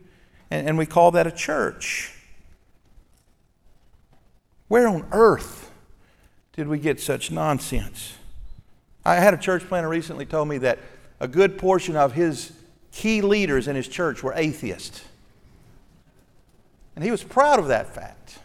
and, 0.50 0.70
and 0.70 0.78
we 0.78 0.86
call 0.86 1.12
that 1.12 1.28
a 1.28 1.32
church. 1.32 2.14
Where 4.68 4.88
on 4.88 5.08
earth 5.12 5.72
did 6.54 6.68
we 6.68 6.80
get 6.80 7.00
such 7.00 7.32
nonsense? 7.32 8.16
I 9.08 9.16
had 9.16 9.34
a 9.34 9.38
church 9.38 9.66
planner 9.66 9.88
recently 9.88 10.26
told 10.26 10.50
me 10.50 10.58
that 10.58 10.80
a 11.22 11.30
good 11.30 11.58
portion 11.58 11.96
of 11.96 12.12
his 12.12 12.52
key 12.92 13.22
leaders 13.22 13.70
in 13.70 13.76
his 13.78 13.88
church 13.88 14.22
were 14.22 14.34
atheists. 14.36 15.06
And 16.94 17.06
he 17.06 17.10
was 17.10 17.24
proud 17.24 17.58
of 17.58 17.70
that 17.70 17.96
fact. 17.96 18.40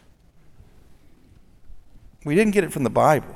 We 2.25 2.37
didn't 2.37 2.53
get 2.53 2.63
it 2.63 2.73
from 2.73 2.85
the 2.85 2.91
Bible. 2.91 3.35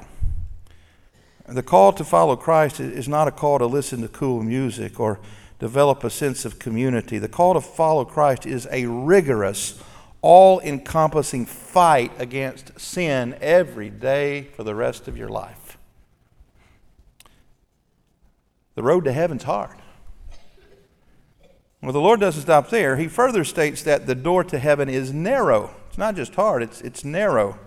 The 1.49 1.65
call 1.65 1.93
to 1.95 2.05
follow 2.05 2.37
Christ 2.37 2.79
is 2.79 3.09
not 3.09 3.27
a 3.27 3.33
call 3.33 3.59
to 3.59 3.67
listen 3.67 4.03
to 4.03 4.09
cool 4.09 4.45
music 4.45 5.01
or 5.01 5.19
develop 5.59 6.05
a 6.05 6.11
sense 6.11 6.45
of 6.45 6.61
community. 6.61 7.19
The 7.19 7.29
call 7.29 7.55
to 7.55 7.61
follow 7.61 8.05
Christ 8.05 8.47
is 8.47 8.69
a 8.71 8.87
rigorous, 8.87 9.83
all 10.23 10.61
encompassing 10.61 11.45
fight 11.45 12.13
against 12.19 12.79
sin 12.79 13.37
every 13.41 13.91
day 13.91 14.43
for 14.55 14.63
the 14.63 14.77
rest 14.77 15.09
of 15.09 15.17
your 15.17 15.29
life. 15.29 15.66
The 18.77 18.83
road 18.83 19.05
to 19.05 19.13
heaven's 19.13 19.43
hard. 19.43 19.77
Well, 21.83 21.93
the 21.93 22.01
Lord 22.01 22.21
doesn't 22.21 22.43
stop 22.43 22.71
there. 22.71 22.97
He 22.97 23.09
further 23.09 23.43
states 23.43 23.83
that 23.83 24.07
the 24.07 24.15
door 24.15 24.45
to 24.45 24.59
heaven 24.59 24.89
is 24.89 25.13
narrow. 25.13 25.75
It's 25.89 25.99
not 25.99 26.15
just 26.15 26.35
hard, 26.35 26.63
it's, 26.63 26.81
it's 26.83 27.05
narrow. 27.05 27.59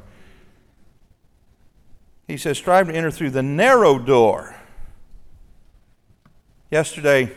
He 2.28 2.38
says, 2.38 2.58
strive 2.58 2.88
to 2.88 2.96
enter 2.96 3.10
through 3.10 3.32
the 3.32 3.42
narrow 3.42 3.98
door. 3.98 4.56
Yesterday, 6.70 7.32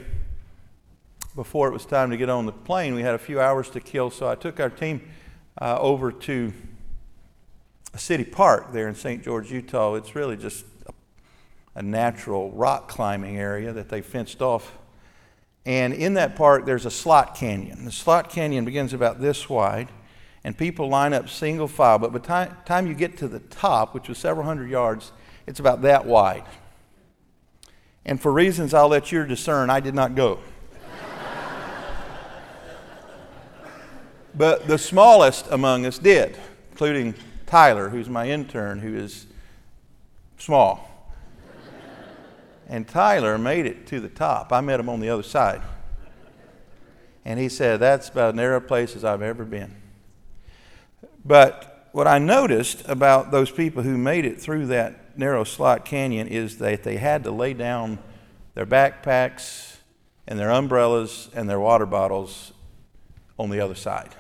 before 1.35 1.69
it 1.69 1.73
was 1.73 1.87
time 1.87 2.11
to 2.11 2.19
get 2.19 2.29
on 2.29 2.45
the 2.45 2.53
plane, 2.53 2.95
we 2.95 3.01
had 3.01 3.15
a 3.15 3.19
few 3.19 3.41
hours 3.41 3.71
to 3.71 3.81
kill, 3.81 4.11
so 4.11 4.29
I 4.29 4.35
took 4.35 4.61
our 4.61 4.69
team 4.69 5.09
uh, 5.59 5.79
over 5.79 6.13
to 6.13 6.53
a 7.95 7.99
city 7.99 8.25
park 8.25 8.73
there 8.73 8.87
in 8.87 8.95
St. 8.95 9.23
George, 9.23 9.51
Utah. 9.51 9.95
It's 9.95 10.15
really 10.15 10.37
just 10.37 10.67
a 11.75 11.83
natural 11.83 12.51
rock 12.53 12.89
climbing 12.89 13.39
area 13.39 13.73
that 13.73 13.89
they 13.89 14.03
fenced 14.03 14.43
off. 14.43 14.79
And 15.65 15.95
in 15.95 16.15
that 16.15 16.37
park, 16.37 16.67
there's 16.67 16.87
a 16.87 16.91
slot 16.91 17.37
canyon. 17.37 17.85
The 17.85 17.93
slot 17.93 18.29
canyon 18.29 18.65
begins 18.65 18.93
about 18.93 19.21
this 19.21 19.49
wide, 19.49 19.89
and 20.45 20.59
people 20.59 20.89
line 20.89 21.13
up 21.13 21.29
single 21.29 21.69
file. 21.69 21.99
But 21.99 22.13
by 22.13 22.19
the 22.19 22.57
time, 22.65 22.87
you 22.87 22.95
get 22.95 23.17
to 23.19 23.29
the 23.29 23.39
top, 23.39 23.95
which 23.95 24.09
was 24.09 24.19
several 24.19 24.45
hundred 24.45 24.71
yards, 24.71 25.13
it's 25.47 25.61
about 25.61 25.83
that 25.83 26.05
wide. 26.05 26.45
And 28.05 28.21
for 28.21 28.33
reasons 28.33 28.75
I'll 28.75 28.89
let 28.89 29.13
you 29.13 29.25
discern, 29.25 29.71
I 29.71 29.81
did 29.81 29.95
not 29.95 30.15
go. 30.15 30.41
but 34.35 34.67
the 34.67 34.79
smallest 34.79 35.47
among 35.51 35.87
us 35.87 35.99
did, 35.99 36.37
including 36.73 37.15
Tyler, 37.47 37.89
who's 37.89 38.09
my 38.09 38.29
intern, 38.29 38.81
who 38.81 38.97
is 38.97 39.27
small. 40.39 40.92
And 42.73 42.89
Tyler 42.89 43.37
made 43.37 43.67
it 43.67 43.87
to 43.89 44.01
the 44.01 44.09
top. 44.09 44.51
I 44.51 44.63
met 44.63 44.81
him 44.81 44.89
on 44.89 45.01
the 45.01 45.11
other 45.11 45.23
side. 45.23 45.61
And 47.23 47.39
he 47.39 47.51
said, 47.51 47.81
That's 47.81 48.09
about 48.09 48.31
as 48.31 48.35
narrow 48.35 48.61
place 48.61 48.97
as 48.97 49.05
I've 49.05 49.21
ever 49.21 49.45
been. 49.45 49.77
But 51.23 51.91
what 51.93 52.07
I 52.07 52.19
noticed 52.19 52.89
about 52.89 53.31
those 53.31 53.51
people 53.51 53.83
who 53.83 53.99
made 53.99 54.25
it 54.25 54.41
through 54.41 54.69
that 54.69 55.19
narrow 55.19 55.45
slot 55.45 55.85
canyon 55.85 56.29
is 56.29 56.57
that 56.59 56.83
they 56.83 56.97
had 56.97 57.25
to 57.25 57.31
lay 57.31 57.53
down 57.53 57.99
their 58.55 58.65
backpacks 58.65 59.77
and 60.27 60.39
their 60.39 60.51
umbrellas 60.51 61.29
and 61.35 61.51
their 61.51 61.61
water 61.61 61.85
bottles 61.85 62.55
on 63.39 63.51
the 63.51 63.61
other 63.61 63.75
side. 63.75 64.15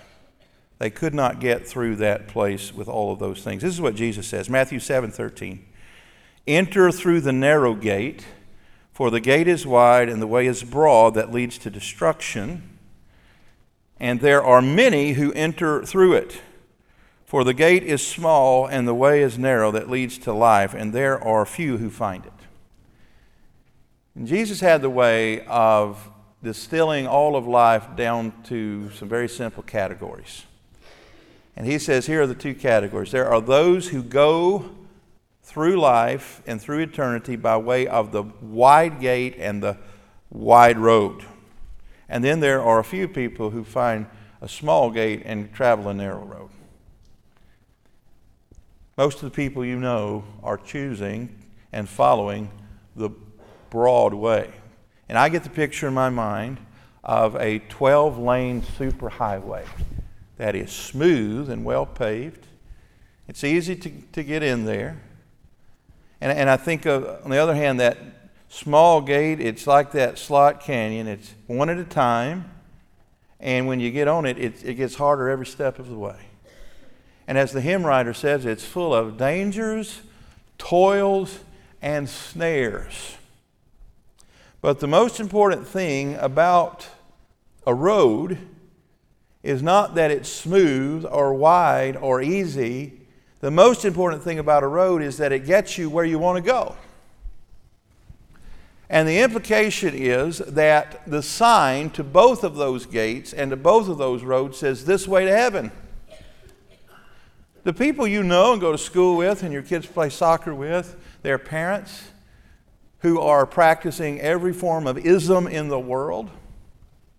They 0.78 0.90
could 0.90 1.14
not 1.14 1.40
get 1.40 1.66
through 1.66 1.96
that 1.96 2.28
place 2.28 2.74
with 2.74 2.86
all 2.86 3.14
of 3.14 3.18
those 3.18 3.42
things. 3.42 3.62
This 3.62 3.72
is 3.72 3.80
what 3.80 3.94
Jesus 3.94 4.28
says 4.28 4.50
Matthew 4.50 4.78
7 4.78 5.10
13. 5.10 5.64
Enter 6.46 6.92
through 6.92 7.22
the 7.22 7.32
narrow 7.32 7.72
gate, 7.72 8.26
for 9.02 9.10
the 9.10 9.18
gate 9.18 9.48
is 9.48 9.66
wide 9.66 10.08
and 10.08 10.22
the 10.22 10.28
way 10.28 10.46
is 10.46 10.62
broad 10.62 11.14
that 11.14 11.32
leads 11.32 11.58
to 11.58 11.68
destruction, 11.68 12.78
and 13.98 14.20
there 14.20 14.40
are 14.40 14.62
many 14.62 15.14
who 15.14 15.32
enter 15.32 15.84
through 15.84 16.12
it. 16.12 16.40
For 17.26 17.42
the 17.42 17.52
gate 17.52 17.82
is 17.82 18.06
small 18.06 18.64
and 18.64 18.86
the 18.86 18.94
way 18.94 19.20
is 19.20 19.36
narrow 19.36 19.72
that 19.72 19.90
leads 19.90 20.18
to 20.18 20.32
life, 20.32 20.72
and 20.72 20.92
there 20.92 21.20
are 21.20 21.44
few 21.44 21.78
who 21.78 21.90
find 21.90 22.24
it. 22.24 22.32
And 24.14 24.28
Jesus 24.28 24.60
had 24.60 24.82
the 24.82 24.88
way 24.88 25.44
of 25.46 26.08
distilling 26.40 27.08
all 27.08 27.34
of 27.34 27.44
life 27.44 27.96
down 27.96 28.32
to 28.44 28.88
some 28.92 29.08
very 29.08 29.28
simple 29.28 29.64
categories. 29.64 30.44
And 31.56 31.66
he 31.66 31.80
says 31.80 32.06
here 32.06 32.22
are 32.22 32.26
the 32.28 32.36
two 32.36 32.54
categories 32.54 33.10
there 33.10 33.26
are 33.26 33.40
those 33.40 33.88
who 33.88 34.04
go 34.04 34.70
through 35.42 35.78
life 35.78 36.42
and 36.46 36.60
through 36.60 36.78
eternity 36.78 37.36
by 37.36 37.56
way 37.56 37.86
of 37.86 38.12
the 38.12 38.22
wide 38.40 39.00
gate 39.00 39.36
and 39.38 39.62
the 39.62 39.76
wide 40.30 40.78
road. 40.78 41.24
And 42.08 42.22
then 42.22 42.40
there 42.40 42.62
are 42.62 42.78
a 42.78 42.84
few 42.84 43.08
people 43.08 43.50
who 43.50 43.64
find 43.64 44.06
a 44.40 44.48
small 44.48 44.90
gate 44.90 45.22
and 45.24 45.52
travel 45.52 45.88
a 45.88 45.94
narrow 45.94 46.24
road. 46.24 46.50
Most 48.96 49.16
of 49.16 49.22
the 49.22 49.30
people 49.30 49.64
you 49.64 49.78
know 49.78 50.24
are 50.42 50.58
choosing 50.58 51.42
and 51.72 51.88
following 51.88 52.50
the 52.94 53.10
broad 53.70 54.12
way. 54.12 54.50
And 55.08 55.18
I 55.18 55.28
get 55.28 55.44
the 55.44 55.50
picture 55.50 55.88
in 55.88 55.94
my 55.94 56.10
mind 56.10 56.58
of 57.02 57.34
a 57.36 57.58
12 57.68 58.18
lane 58.18 58.62
superhighway 58.62 59.66
that 60.36 60.54
is 60.54 60.70
smooth 60.70 61.50
and 61.50 61.64
well 61.64 61.86
paved. 61.86 62.46
It's 63.28 63.44
easy 63.44 63.76
to, 63.76 63.90
to 64.12 64.22
get 64.22 64.42
in 64.42 64.64
there. 64.66 65.00
And, 66.22 66.38
and 66.38 66.48
I 66.48 66.56
think, 66.56 66.86
of, 66.86 67.24
on 67.24 67.32
the 67.32 67.38
other 67.38 67.54
hand, 67.54 67.80
that 67.80 67.98
small 68.48 69.00
gate, 69.00 69.40
it's 69.40 69.66
like 69.66 69.90
that 69.90 70.18
slot 70.18 70.60
canyon. 70.60 71.08
It's 71.08 71.34
one 71.48 71.68
at 71.68 71.78
a 71.78 71.84
time. 71.84 72.48
And 73.40 73.66
when 73.66 73.80
you 73.80 73.90
get 73.90 74.06
on 74.06 74.24
it, 74.24 74.38
it, 74.38 74.64
it 74.64 74.74
gets 74.74 74.94
harder 74.94 75.28
every 75.28 75.46
step 75.46 75.80
of 75.80 75.88
the 75.88 75.98
way. 75.98 76.14
And 77.26 77.36
as 77.36 77.50
the 77.50 77.60
hymn 77.60 77.84
writer 77.84 78.14
says, 78.14 78.46
it's 78.46 78.64
full 78.64 78.94
of 78.94 79.18
dangers, 79.18 80.02
toils, 80.58 81.40
and 81.82 82.08
snares. 82.08 83.16
But 84.60 84.78
the 84.78 84.86
most 84.86 85.18
important 85.18 85.66
thing 85.66 86.14
about 86.20 86.86
a 87.66 87.74
road 87.74 88.38
is 89.42 89.60
not 89.60 89.96
that 89.96 90.12
it's 90.12 90.28
smooth 90.28 91.04
or 91.04 91.34
wide 91.34 91.96
or 91.96 92.22
easy. 92.22 93.00
The 93.42 93.50
most 93.50 93.84
important 93.84 94.22
thing 94.22 94.38
about 94.38 94.62
a 94.62 94.68
road 94.68 95.02
is 95.02 95.16
that 95.16 95.32
it 95.32 95.40
gets 95.40 95.76
you 95.76 95.90
where 95.90 96.04
you 96.04 96.16
want 96.16 96.36
to 96.36 96.42
go. 96.48 96.76
And 98.88 99.08
the 99.08 99.18
implication 99.18 99.94
is 99.96 100.38
that 100.38 101.02
the 101.10 101.24
sign 101.24 101.90
to 101.90 102.04
both 102.04 102.44
of 102.44 102.54
those 102.54 102.86
gates 102.86 103.32
and 103.32 103.50
to 103.50 103.56
both 103.56 103.88
of 103.88 103.98
those 103.98 104.22
roads 104.22 104.58
says, 104.58 104.84
This 104.84 105.08
way 105.08 105.24
to 105.24 105.36
heaven. 105.36 105.72
The 107.64 107.72
people 107.72 108.06
you 108.06 108.22
know 108.22 108.52
and 108.52 108.60
go 108.60 108.70
to 108.70 108.78
school 108.78 109.16
with 109.16 109.42
and 109.42 109.52
your 109.52 109.62
kids 109.62 109.86
play 109.86 110.08
soccer 110.08 110.54
with, 110.54 110.94
their 111.22 111.38
parents, 111.38 112.10
who 113.00 113.20
are 113.20 113.44
practicing 113.44 114.20
every 114.20 114.52
form 114.52 114.86
of 114.86 114.96
ism 114.98 115.48
in 115.48 115.66
the 115.66 115.80
world 115.80 116.30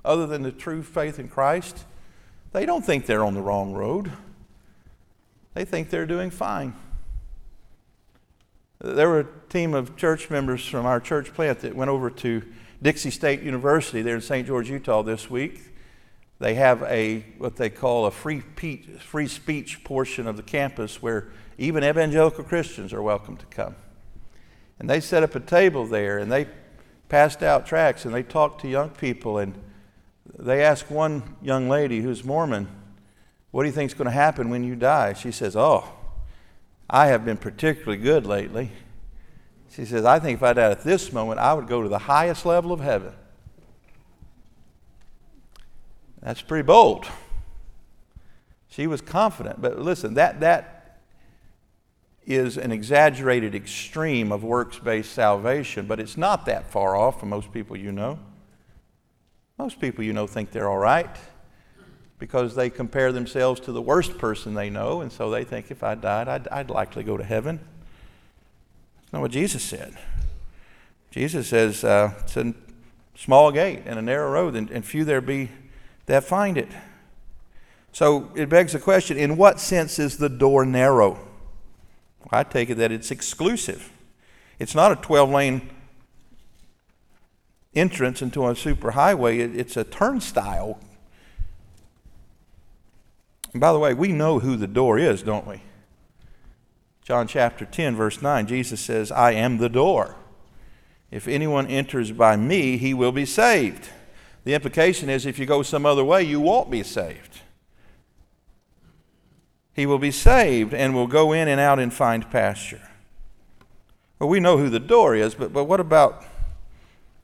other 0.05 0.25
than 0.25 0.41
the 0.41 0.53
true 0.53 0.83
faith 0.83 1.19
in 1.19 1.27
Christ, 1.27 1.83
they 2.53 2.65
don't 2.65 2.85
think 2.85 3.07
they're 3.07 3.25
on 3.25 3.33
the 3.33 3.41
wrong 3.41 3.73
road. 3.73 4.13
They 5.53 5.65
think 5.65 5.89
they're 5.89 6.05
doing 6.05 6.29
fine. 6.29 6.73
There 8.79 9.07
were 9.07 9.19
a 9.19 9.27
team 9.49 9.73
of 9.73 9.95
church 9.95 10.29
members 10.29 10.65
from 10.65 10.85
our 10.85 10.99
church 10.99 11.33
plant 11.33 11.59
that 11.61 11.75
went 11.75 11.89
over 11.89 12.09
to 12.09 12.43
Dixie 12.81 13.11
State 13.11 13.41
University 13.41 14.01
there 14.01 14.15
in 14.15 14.21
St. 14.21 14.45
George, 14.45 14.69
Utah 14.69 15.03
this 15.03 15.29
week. 15.29 15.61
They 16.39 16.55
have 16.55 16.83
a 16.83 17.25
what 17.37 17.55
they 17.55 17.69
call 17.69 18.05
a 18.05 18.11
free, 18.11 18.41
free 18.41 19.27
speech 19.27 19.83
portion 19.85 20.27
of 20.27 20.35
the 20.35 20.43
campus 20.43 21.01
where 21.01 21.29
even 21.57 21.83
evangelical 21.83 22.43
Christians 22.43 22.91
are 22.91 23.01
welcome 23.01 23.37
to 23.37 23.45
come. 23.45 23.75
And 24.79 24.89
they 24.89 24.99
set 24.99 25.23
up 25.23 25.35
a 25.35 25.39
table 25.39 25.85
there 25.85 26.17
and 26.17 26.29
they 26.29 26.47
passed 27.07 27.43
out 27.43 27.65
tracts 27.65 28.03
and 28.03 28.13
they 28.13 28.23
talked 28.23 28.59
to 28.61 28.67
young 28.67 28.89
people. 28.89 29.37
And 29.37 29.53
they 30.37 30.61
asked 30.61 30.91
one 30.91 31.37
young 31.41 31.69
lady 31.69 32.01
who's 32.01 32.25
Mormon, 32.25 32.67
What 33.53 33.61
do 33.61 33.69
you 33.69 33.71
think 33.71 33.91
is 33.91 33.93
going 33.93 34.07
to 34.07 34.11
happen 34.11 34.49
when 34.49 34.63
you 34.63 34.75
die? 34.75 35.13
She 35.13 35.31
says, 35.31 35.55
Oh, 35.55 35.87
I 36.89 37.07
have 37.07 37.23
been 37.23 37.37
particularly 37.37 38.01
good 38.01 38.25
lately. 38.25 38.71
She 39.69 39.85
says, 39.85 40.05
I 40.05 40.17
think 40.17 40.39
if 40.39 40.43
I 40.43 40.53
died 40.53 40.71
at 40.71 40.83
this 40.83 41.13
moment, 41.13 41.39
I 41.39 41.53
would 41.53 41.67
go 41.67 41.83
to 41.83 41.87
the 41.87 41.99
highest 41.99 42.47
level 42.47 42.71
of 42.71 42.79
heaven. 42.79 43.13
That's 46.23 46.41
pretty 46.41 46.65
bold. 46.65 47.05
She 48.69 48.87
was 48.87 49.01
confident. 49.01 49.61
But 49.61 49.77
listen, 49.77 50.15
that, 50.15 50.39
that 50.39 51.01
is 52.25 52.57
an 52.57 52.71
exaggerated 52.71 53.53
extreme 53.53 54.31
of 54.31 54.43
works 54.43 54.79
based 54.79 55.11
salvation, 55.11 55.85
but 55.85 55.99
it's 55.99 56.17
not 56.17 56.47
that 56.47 56.71
far 56.71 56.95
off 56.95 57.19
from 57.19 57.29
most 57.29 57.53
people 57.53 57.77
you 57.77 57.91
know. 57.91 58.17
Most 59.59 59.79
people 59.79 60.03
you 60.03 60.11
know 60.11 60.25
think 60.25 60.49
they're 60.49 60.71
all 60.71 60.79
right 60.79 61.15
because 62.19 62.55
they 62.55 62.69
compare 62.69 63.11
themselves 63.11 63.59
to 63.61 63.71
the 63.71 63.81
worst 63.81 64.17
person 64.17 64.53
they 64.53 64.69
know, 64.69 65.01
and 65.01 65.11
so 65.11 65.29
they 65.29 65.43
think 65.43 65.71
if 65.71 65.83
I 65.83 65.95
died, 65.95 66.27
I'd, 66.27 66.47
I'd 66.47 66.69
likely 66.69 67.03
go 67.03 67.17
to 67.17 67.23
heaven. 67.23 67.59
That's 69.01 69.13
not 69.13 69.21
what 69.21 69.31
Jesus 69.31 69.63
said. 69.63 69.97
Jesus 71.11 71.47
says 71.47 71.83
uh, 71.83 72.13
it's 72.21 72.37
a 72.37 72.53
small 73.15 73.51
gate 73.51 73.83
and 73.85 73.99
a 73.99 74.01
narrow 74.01 74.31
road, 74.31 74.55
and, 74.55 74.71
and 74.71 74.85
few 74.85 75.05
there 75.05 75.21
be 75.21 75.49
that 76.05 76.23
find 76.23 76.57
it. 76.57 76.69
So 77.91 78.31
it 78.35 78.49
begs 78.49 78.73
the 78.73 78.79
question 78.79 79.17
in 79.17 79.37
what 79.37 79.59
sense 79.59 79.99
is 79.99 80.17
the 80.17 80.29
door 80.29 80.65
narrow? 80.65 81.19
I 82.31 82.43
take 82.43 82.69
it 82.69 82.75
that 82.75 82.91
it's 82.91 83.11
exclusive. 83.11 83.91
It's 84.57 84.73
not 84.73 84.91
a 84.91 84.95
12 84.95 85.29
lane 85.29 85.69
entrance 87.75 88.21
into 88.21 88.45
a 88.45 88.53
superhighway, 88.53 89.55
it's 89.55 89.77
a 89.77 89.83
turnstile. 89.83 90.79
And 93.53 93.61
by 93.61 93.71
the 93.71 93.79
way, 93.79 93.93
we 93.93 94.11
know 94.11 94.39
who 94.39 94.57
the 94.57 94.67
door 94.67 94.97
is, 94.97 95.23
don't 95.23 95.47
we? 95.47 95.61
John 97.03 97.27
chapter 97.27 97.65
10, 97.65 97.95
verse 97.95 98.21
9, 98.21 98.47
Jesus 98.47 98.81
says, 98.81 99.11
I 99.11 99.31
am 99.31 99.57
the 99.57 99.69
door. 99.69 100.15
If 101.11 101.27
anyone 101.27 101.67
enters 101.67 102.11
by 102.11 102.35
me, 102.35 102.77
he 102.77 102.93
will 102.93 103.11
be 103.11 103.25
saved. 103.25 103.89
The 104.43 104.53
implication 104.53 105.09
is 105.09 105.25
if 105.25 105.37
you 105.37 105.45
go 105.45 105.61
some 105.63 105.85
other 105.85 106.03
way, 106.03 106.23
you 106.23 106.39
won't 106.39 106.71
be 106.71 106.83
saved 106.83 107.41
he 109.73 109.85
will 109.85 109.99
be 109.99 110.11
saved 110.11 110.73
and 110.73 110.93
will 110.93 111.07
go 111.07 111.33
in 111.33 111.47
and 111.47 111.59
out 111.59 111.79
and 111.79 111.91
find 111.93 112.29
pasture. 112.29 112.81
Well, 114.19 114.29
we 114.29 114.39
know 114.39 114.57
who 114.57 114.69
the 114.69 114.79
door 114.79 115.15
is, 115.15 115.35
but, 115.35 115.51
but 115.51 115.65
what 115.65 115.79
about 115.79 116.23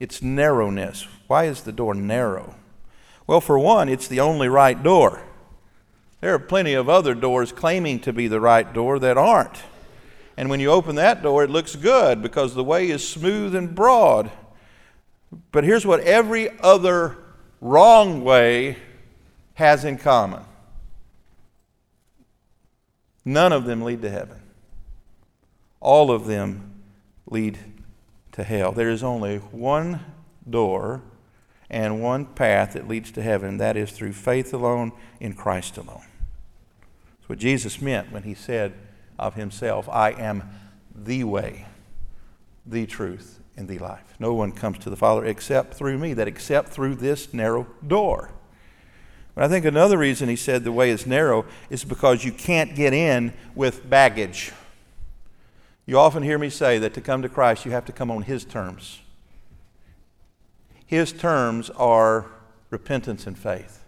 its 0.00 0.20
narrowness? 0.20 1.06
Why 1.28 1.44
is 1.44 1.62
the 1.62 1.72
door 1.72 1.94
narrow? 1.94 2.56
Well, 3.26 3.40
for 3.40 3.58
one, 3.58 3.88
it's 3.88 4.08
the 4.08 4.20
only 4.20 4.48
right 4.48 4.80
door. 4.82 5.22
There 6.20 6.34
are 6.34 6.38
plenty 6.38 6.74
of 6.74 6.88
other 6.88 7.14
doors 7.14 7.52
claiming 7.52 8.00
to 8.00 8.12
be 8.12 8.28
the 8.28 8.40
right 8.40 8.70
door 8.72 8.98
that 8.98 9.16
aren't. 9.16 9.62
And 10.36 10.50
when 10.50 10.60
you 10.60 10.70
open 10.70 10.96
that 10.96 11.22
door, 11.22 11.44
it 11.44 11.50
looks 11.50 11.76
good 11.76 12.22
because 12.22 12.54
the 12.54 12.64
way 12.64 12.88
is 12.90 13.06
smooth 13.06 13.54
and 13.54 13.74
broad. 13.74 14.30
But 15.52 15.64
here's 15.64 15.86
what 15.86 16.00
every 16.00 16.58
other 16.60 17.16
wrong 17.60 18.24
way 18.24 18.76
has 19.54 19.84
in 19.84 19.98
common 19.98 20.42
none 23.24 23.52
of 23.52 23.64
them 23.64 23.82
lead 23.82 24.00
to 24.02 24.10
heaven, 24.10 24.40
all 25.78 26.10
of 26.10 26.26
them 26.26 26.82
lead 27.26 27.58
to 28.32 28.42
hell. 28.42 28.72
There 28.72 28.90
is 28.90 29.02
only 29.02 29.38
one 29.38 30.00
door 30.48 31.02
and 31.68 32.02
one 32.02 32.24
path 32.24 32.72
that 32.72 32.88
leads 32.88 33.12
to 33.12 33.22
heaven, 33.22 33.50
and 33.50 33.60
that 33.60 33.76
is 33.76 33.92
through 33.92 34.14
faith 34.14 34.52
alone 34.52 34.92
in 35.20 35.34
Christ 35.34 35.76
alone. 35.76 36.02
What 37.30 37.38
Jesus 37.38 37.80
meant 37.80 38.10
when 38.10 38.24
he 38.24 38.34
said 38.34 38.72
of 39.16 39.36
himself, 39.36 39.88
I 39.88 40.10
am 40.10 40.50
the 40.92 41.22
way, 41.22 41.66
the 42.66 42.86
truth, 42.86 43.38
and 43.56 43.68
the 43.68 43.78
life. 43.78 44.16
No 44.18 44.34
one 44.34 44.50
comes 44.50 44.78
to 44.78 44.90
the 44.90 44.96
Father 44.96 45.24
except 45.24 45.74
through 45.74 45.96
me, 45.98 46.12
that 46.14 46.26
except 46.26 46.70
through 46.70 46.96
this 46.96 47.32
narrow 47.32 47.68
door. 47.86 48.32
But 49.36 49.44
I 49.44 49.48
think 49.48 49.64
another 49.64 49.96
reason 49.96 50.28
he 50.28 50.34
said 50.34 50.64
the 50.64 50.72
way 50.72 50.90
is 50.90 51.06
narrow 51.06 51.44
is 51.70 51.84
because 51.84 52.24
you 52.24 52.32
can't 52.32 52.74
get 52.74 52.92
in 52.92 53.32
with 53.54 53.88
baggage. 53.88 54.50
You 55.86 56.00
often 56.00 56.24
hear 56.24 56.36
me 56.36 56.50
say 56.50 56.78
that 56.78 56.94
to 56.94 57.00
come 57.00 57.22
to 57.22 57.28
Christ, 57.28 57.64
you 57.64 57.70
have 57.70 57.84
to 57.84 57.92
come 57.92 58.10
on 58.10 58.22
His 58.22 58.44
terms. 58.44 59.02
His 60.84 61.12
terms 61.12 61.70
are 61.76 62.26
repentance 62.70 63.28
and 63.28 63.38
faith. 63.38 63.79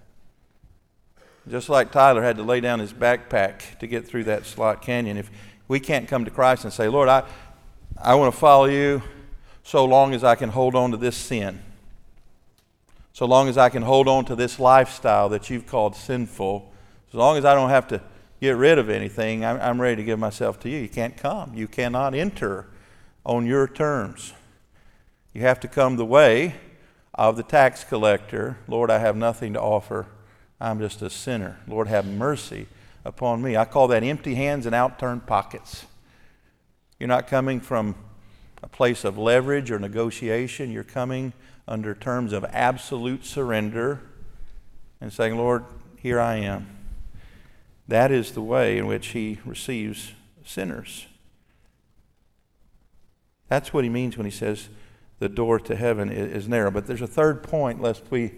Just 1.49 1.69
like 1.69 1.91
Tyler 1.91 2.23
had 2.23 2.37
to 2.37 2.43
lay 2.43 2.61
down 2.61 2.79
his 2.79 2.93
backpack 2.93 3.79
to 3.81 3.87
get 3.87 4.07
through 4.07 4.25
that 4.25 4.47
slot 4.47 4.81
canyon, 4.81 5.17
if 5.17 5.31
we 5.67 5.81
can't 5.81 6.07
come 6.07 6.25
to 6.25 6.31
Christ 6.31 6.65
and 6.65 6.73
say, 6.73 6.89
Lord, 6.89 7.09
I, 7.09 7.25
I 8.01 8.15
want 8.15 8.33
to 8.33 8.39
follow 8.39 8.67
you 8.67 9.03
so 9.65 9.85
long 9.85 10.15
as 10.15 10.23
I 10.23 10.35
can 10.37 10.51
hold 10.51 10.75
on 10.75 10.93
to 10.93 10.97
this 10.97 11.17
sin, 11.17 11.61
so 13.13 13.27
long 13.27 13.49
as 13.49 13.59
I 13.59 13.69
can 13.69 13.83
hold 13.83 14.07
on 14.07 14.25
to 14.27 14.37
this 14.37 14.61
lifestyle 14.61 15.29
that 15.31 15.51
you've 15.51 15.67
called 15.67 15.97
sinful, 15.97 16.73
as 17.09 17.15
long 17.15 17.37
as 17.37 17.45
I 17.45 17.55
don't 17.55 17.71
have 17.71 17.89
to 17.89 18.01
get 18.41 18.57
rid 18.57 18.79
of 18.79 18.89
anything, 18.89 19.45
I'm, 19.45 19.61
I'm 19.61 19.81
ready 19.81 19.97
to 19.97 20.05
give 20.05 20.19
myself 20.19 20.61
to 20.61 20.69
you. 20.69 20.79
You 20.79 20.89
can't 20.89 21.17
come. 21.17 21.55
You 21.55 21.69
cannot 21.69 22.15
enter 22.15 22.67
on 23.25 23.47
your 23.47 23.67
terms. 23.67 24.33
You 25.33 25.43
have 25.43 25.61
to 25.61 25.69
come 25.69 25.97
the 25.97 26.05
way 26.05 26.55
of 27.15 27.37
the 27.37 27.43
tax 27.43 27.85
collector 27.85 28.59
Lord, 28.69 28.91
I 28.91 28.99
have 28.99 29.17
nothing 29.17 29.53
to 29.53 29.61
offer. 29.61 30.07
I'm 30.63 30.79
just 30.79 31.03
a 31.03 31.11
sinner. 31.11 31.59
Lord, 31.67 31.89
have 31.89 32.07
mercy 32.07 32.69
upon 33.05 33.43
me. 33.43 33.57
I 33.57 33.65
call 33.65 33.89
that 33.89 34.05
empty 34.05 34.37
hands 34.37 34.65
and 34.65 34.75
outturned 34.77 35.27
pockets. 35.27 35.87
You're 37.01 37.09
not 37.09 37.27
coming 37.27 37.59
from 37.59 37.97
a 38.63 38.69
place 38.69 39.05
of 39.05 39.19
leverage 39.19 39.73
or 39.73 39.81
negotiation. 39.81 40.71
You're 40.71 40.85
coming 40.85 41.33
under 41.67 41.97
terms 41.97 42.33
of 42.33 42.45
absolute 42.45 43.25
surrender 43.25 44.03
and 45.01 45.13
saying, 45.13 45.37
Lord, 45.37 45.65
here 45.99 46.21
I 46.21 46.37
am. 46.37 46.69
That 47.89 48.13
is 48.13 48.31
the 48.31 48.41
way 48.41 48.79
in 48.79 48.87
which 48.87 49.09
he 49.09 49.41
receives 49.45 50.13
sinners. 50.45 51.07
That's 53.49 53.75
what 53.75 53.83
he 53.83 53.91
means 53.91 54.17
when 54.17 54.27
he 54.27 54.31
says 54.31 54.69
the 55.19 55.29
door 55.29 55.59
to 55.59 55.75
heaven 55.75 56.09
is 56.09 56.47
narrow. 56.47 56.71
But 56.71 56.87
there's 56.87 57.03
a 57.03 57.09
third 57.09 57.43
point, 57.43 57.83
lest 57.83 58.05
we 58.11 58.33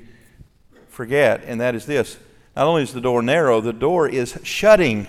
forget, 0.95 1.43
and 1.45 1.61
that 1.61 1.75
is 1.75 1.87
this. 1.87 2.17
Not 2.57 2.67
only 2.67 2.83
is 2.83 2.93
the 2.93 3.01
door 3.01 3.23
narrow, 3.23 3.61
the 3.61 3.73
door 3.73 4.09
is 4.09 4.39
shutting 4.45 5.07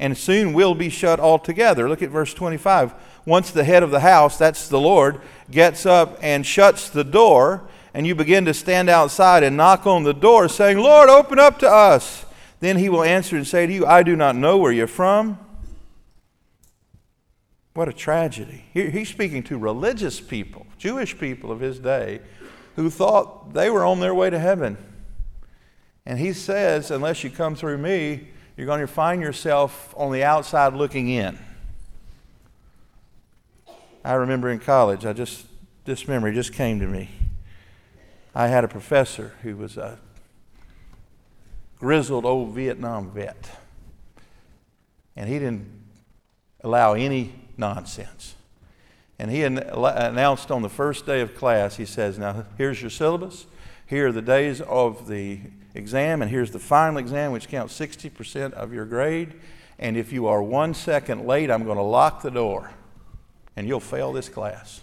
and 0.00 0.16
soon 0.16 0.52
will 0.52 0.74
be 0.74 0.88
shut 0.88 1.18
altogether. 1.18 1.88
Look 1.88 2.02
at 2.02 2.10
verse 2.10 2.32
25. 2.32 2.94
Once 3.26 3.50
the 3.50 3.64
head 3.64 3.82
of 3.82 3.90
the 3.90 4.00
house, 4.00 4.38
that's 4.38 4.68
the 4.68 4.80
Lord, 4.80 5.20
gets 5.50 5.86
up 5.86 6.18
and 6.22 6.46
shuts 6.46 6.88
the 6.88 7.04
door, 7.04 7.62
and 7.92 8.06
you 8.06 8.14
begin 8.14 8.44
to 8.44 8.54
stand 8.54 8.88
outside 8.88 9.42
and 9.42 9.56
knock 9.56 9.86
on 9.86 10.04
the 10.04 10.14
door, 10.14 10.48
saying, 10.48 10.78
Lord, 10.78 11.08
open 11.08 11.38
up 11.38 11.58
to 11.60 11.68
us. 11.68 12.24
Then 12.60 12.78
he 12.78 12.88
will 12.88 13.02
answer 13.02 13.36
and 13.36 13.46
say 13.46 13.66
to 13.66 13.72
you, 13.72 13.86
I 13.86 14.02
do 14.02 14.16
not 14.16 14.36
know 14.36 14.56
where 14.56 14.72
you're 14.72 14.86
from. 14.86 15.38
What 17.74 17.88
a 17.88 17.92
tragedy. 17.92 18.64
He's 18.72 19.08
speaking 19.08 19.42
to 19.44 19.58
religious 19.58 20.20
people, 20.20 20.66
Jewish 20.78 21.18
people 21.18 21.52
of 21.52 21.60
his 21.60 21.78
day, 21.78 22.20
who 22.78 22.88
thought 22.88 23.54
they 23.54 23.68
were 23.68 23.84
on 23.84 23.98
their 23.98 24.14
way 24.14 24.30
to 24.30 24.38
heaven. 24.38 24.78
And 26.06 26.16
he 26.16 26.32
says, 26.32 26.92
Unless 26.92 27.24
you 27.24 27.30
come 27.30 27.56
through 27.56 27.76
me, 27.78 28.28
you're 28.56 28.68
going 28.68 28.80
to 28.80 28.86
find 28.86 29.20
yourself 29.20 29.92
on 29.96 30.12
the 30.12 30.22
outside 30.22 30.74
looking 30.74 31.08
in. 31.08 31.36
I 34.04 34.14
remember 34.14 34.48
in 34.48 34.60
college, 34.60 35.04
I 35.04 35.12
just 35.12 35.44
this 35.86 36.06
memory 36.06 36.32
just 36.32 36.52
came 36.52 36.78
to 36.78 36.86
me. 36.86 37.10
I 38.32 38.46
had 38.46 38.62
a 38.62 38.68
professor 38.68 39.32
who 39.42 39.56
was 39.56 39.76
a 39.76 39.98
grizzled 41.80 42.24
old 42.24 42.50
Vietnam 42.50 43.10
vet. 43.10 43.58
And 45.16 45.28
he 45.28 45.40
didn't 45.40 45.66
allow 46.62 46.92
any 46.92 47.32
nonsense. 47.56 48.36
And 49.18 49.30
he 49.30 49.42
announced 49.42 50.50
on 50.50 50.62
the 50.62 50.68
first 50.68 51.04
day 51.04 51.20
of 51.20 51.34
class, 51.34 51.76
he 51.76 51.84
says, 51.84 52.18
Now, 52.18 52.46
here's 52.56 52.80
your 52.80 52.90
syllabus. 52.90 53.46
Here 53.86 54.08
are 54.08 54.12
the 54.12 54.22
days 54.22 54.60
of 54.60 55.08
the 55.08 55.40
exam, 55.74 56.22
and 56.22 56.30
here's 56.30 56.52
the 56.52 56.58
final 56.58 56.98
exam, 56.98 57.32
which 57.32 57.48
counts 57.48 57.78
60% 57.78 58.52
of 58.52 58.72
your 58.72 58.84
grade. 58.84 59.34
And 59.78 59.96
if 59.96 60.12
you 60.12 60.26
are 60.26 60.42
one 60.42 60.74
second 60.74 61.26
late, 61.26 61.50
I'm 61.50 61.64
going 61.64 61.78
to 61.78 61.82
lock 61.82 62.22
the 62.22 62.30
door, 62.30 62.70
and 63.56 63.66
you'll 63.66 63.80
fail 63.80 64.12
this 64.12 64.28
class. 64.28 64.82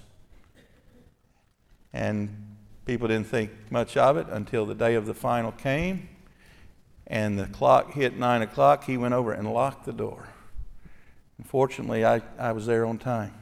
And 1.94 2.58
people 2.86 3.08
didn't 3.08 3.28
think 3.28 3.52
much 3.70 3.96
of 3.96 4.18
it 4.18 4.28
until 4.30 4.66
the 4.66 4.76
day 4.76 4.96
of 4.96 5.06
the 5.06 5.14
final 5.14 5.52
came, 5.52 6.10
and 7.08 7.40
the 7.40 7.46
clock 7.46 7.94
hit 7.94 8.18
9 8.18 8.42
o'clock. 8.42 8.84
He 8.86 8.98
went 8.98 9.14
over 9.14 9.32
and 9.32 9.54
locked 9.54 9.86
the 9.86 9.94
door. 9.94 10.28
Unfortunately, 11.38 12.04
I, 12.04 12.22
I 12.38 12.52
was 12.54 12.66
there 12.66 12.86
on 12.86 12.98
time. 12.98 13.34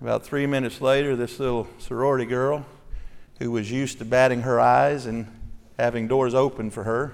About 0.00 0.24
three 0.24 0.46
minutes 0.46 0.82
later, 0.82 1.16
this 1.16 1.40
little 1.40 1.66
sorority 1.78 2.26
girl 2.26 2.66
who 3.38 3.50
was 3.50 3.70
used 3.70 3.98
to 3.98 4.04
batting 4.04 4.42
her 4.42 4.60
eyes 4.60 5.06
and 5.06 5.26
having 5.78 6.06
doors 6.06 6.34
open 6.34 6.70
for 6.70 6.84
her, 6.84 7.12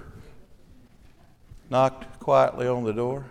knocked 1.71 2.19
quietly 2.19 2.67
on 2.67 2.83
the 2.83 2.93
door. 2.93 3.27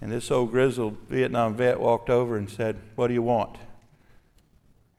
And 0.00 0.10
this 0.10 0.30
old 0.30 0.50
grizzled 0.50 0.96
Vietnam 1.10 1.54
vet 1.54 1.78
walked 1.78 2.08
over 2.08 2.36
and 2.36 2.48
said, 2.48 2.76
What 2.96 3.08
do 3.08 3.14
you 3.14 3.22
want? 3.22 3.56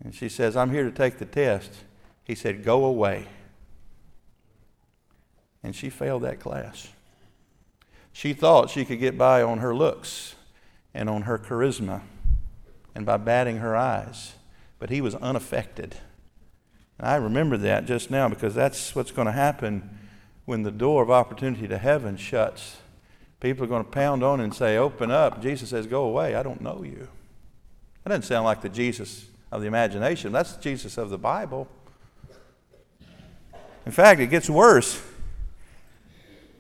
And 0.04 0.14
she 0.14 0.30
says, 0.30 0.56
I'm 0.56 0.70
here 0.70 0.84
to 0.84 0.92
take 0.92 1.18
the 1.18 1.26
test. 1.26 1.72
He 2.24 2.36
said, 2.36 2.64
Go 2.64 2.86
away. 2.86 3.28
And 5.64 5.76
she 5.76 5.90
failed 5.90 6.22
that 6.22 6.40
class. 6.40 6.90
She 8.12 8.34
thought 8.34 8.70
she 8.70 8.86
could 8.86 9.00
get 9.00 9.18
by 9.18 9.42
on 9.42 9.58
her 9.58 9.74
looks 9.74 10.36
and 10.94 11.10
on 11.10 11.24
her 11.24 11.40
charisma 11.40 12.02
and 12.96 13.06
by 13.06 13.18
batting 13.18 13.58
her 13.58 13.76
eyes, 13.76 14.34
but 14.80 14.90
he 14.90 15.02
was 15.02 15.16
unaffected. 15.16 15.96
And 16.98 17.08
I 17.08 17.16
remember 17.16 17.58
that 17.58 17.86
just 17.86 18.12
now 18.12 18.30
because 18.30 18.54
that's 18.56 18.96
what's 18.96 19.12
going 19.12 19.26
to 19.26 19.32
happen 19.32 19.98
when 20.46 20.64
the 20.64 20.72
door 20.72 21.02
of 21.02 21.10
opportunity 21.10 21.68
to 21.68 21.78
heaven 21.78 22.18
shuts. 22.18 22.78
People 23.40 23.66
are 23.66 23.68
going 23.68 23.84
to 23.84 23.90
pound 23.90 24.24
on 24.24 24.40
and 24.40 24.54
say, 24.54 24.78
Open 24.78 25.12
up. 25.12 25.42
Jesus 25.42 25.70
says, 25.70 25.88
Go 25.88 26.04
away. 26.06 26.36
I 26.36 26.44
don't 26.44 26.62
know 26.62 26.84
you. 26.84 27.08
That 28.04 28.10
doesn't 28.10 28.24
sound 28.24 28.46
like 28.46 28.62
the 28.62 28.70
Jesus 28.70 29.26
of 29.52 29.62
the 29.62 29.68
imagination. 29.68 30.32
That's 30.32 30.54
the 30.54 30.62
Jesus 30.62 30.98
of 30.98 31.10
the 31.10 31.18
Bible. 31.18 31.68
In 33.86 33.92
fact, 33.92 34.22
it 34.22 34.28
gets 34.28 34.50
worse. 34.50 35.02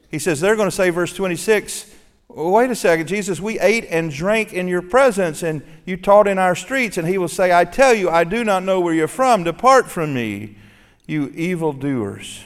He 0.09 0.19
says, 0.19 0.41
They're 0.41 0.55
going 0.55 0.69
to 0.69 0.75
say, 0.75 0.89
verse 0.89 1.13
26, 1.13 1.92
Wait 2.35 2.71
a 2.71 2.75
second, 2.75 3.07
Jesus, 3.07 3.39
we 3.39 3.59
ate 3.59 3.85
and 3.91 4.09
drank 4.11 4.53
in 4.53 4.67
your 4.67 4.81
presence, 4.81 5.43
and 5.43 5.61
you 5.85 5.95
taught 5.95 6.27
in 6.27 6.39
our 6.39 6.55
streets. 6.55 6.97
And 6.97 7.07
he 7.07 7.19
will 7.19 7.27
say, 7.27 7.55
I 7.55 7.63
tell 7.63 7.93
you, 7.93 8.09
I 8.09 8.23
do 8.23 8.43
not 8.43 8.63
know 8.63 8.79
where 8.79 8.93
you're 8.93 9.07
from. 9.07 9.43
Depart 9.43 9.89
from 9.89 10.15
me, 10.15 10.57
you 11.05 11.29
evildoers. 11.35 12.43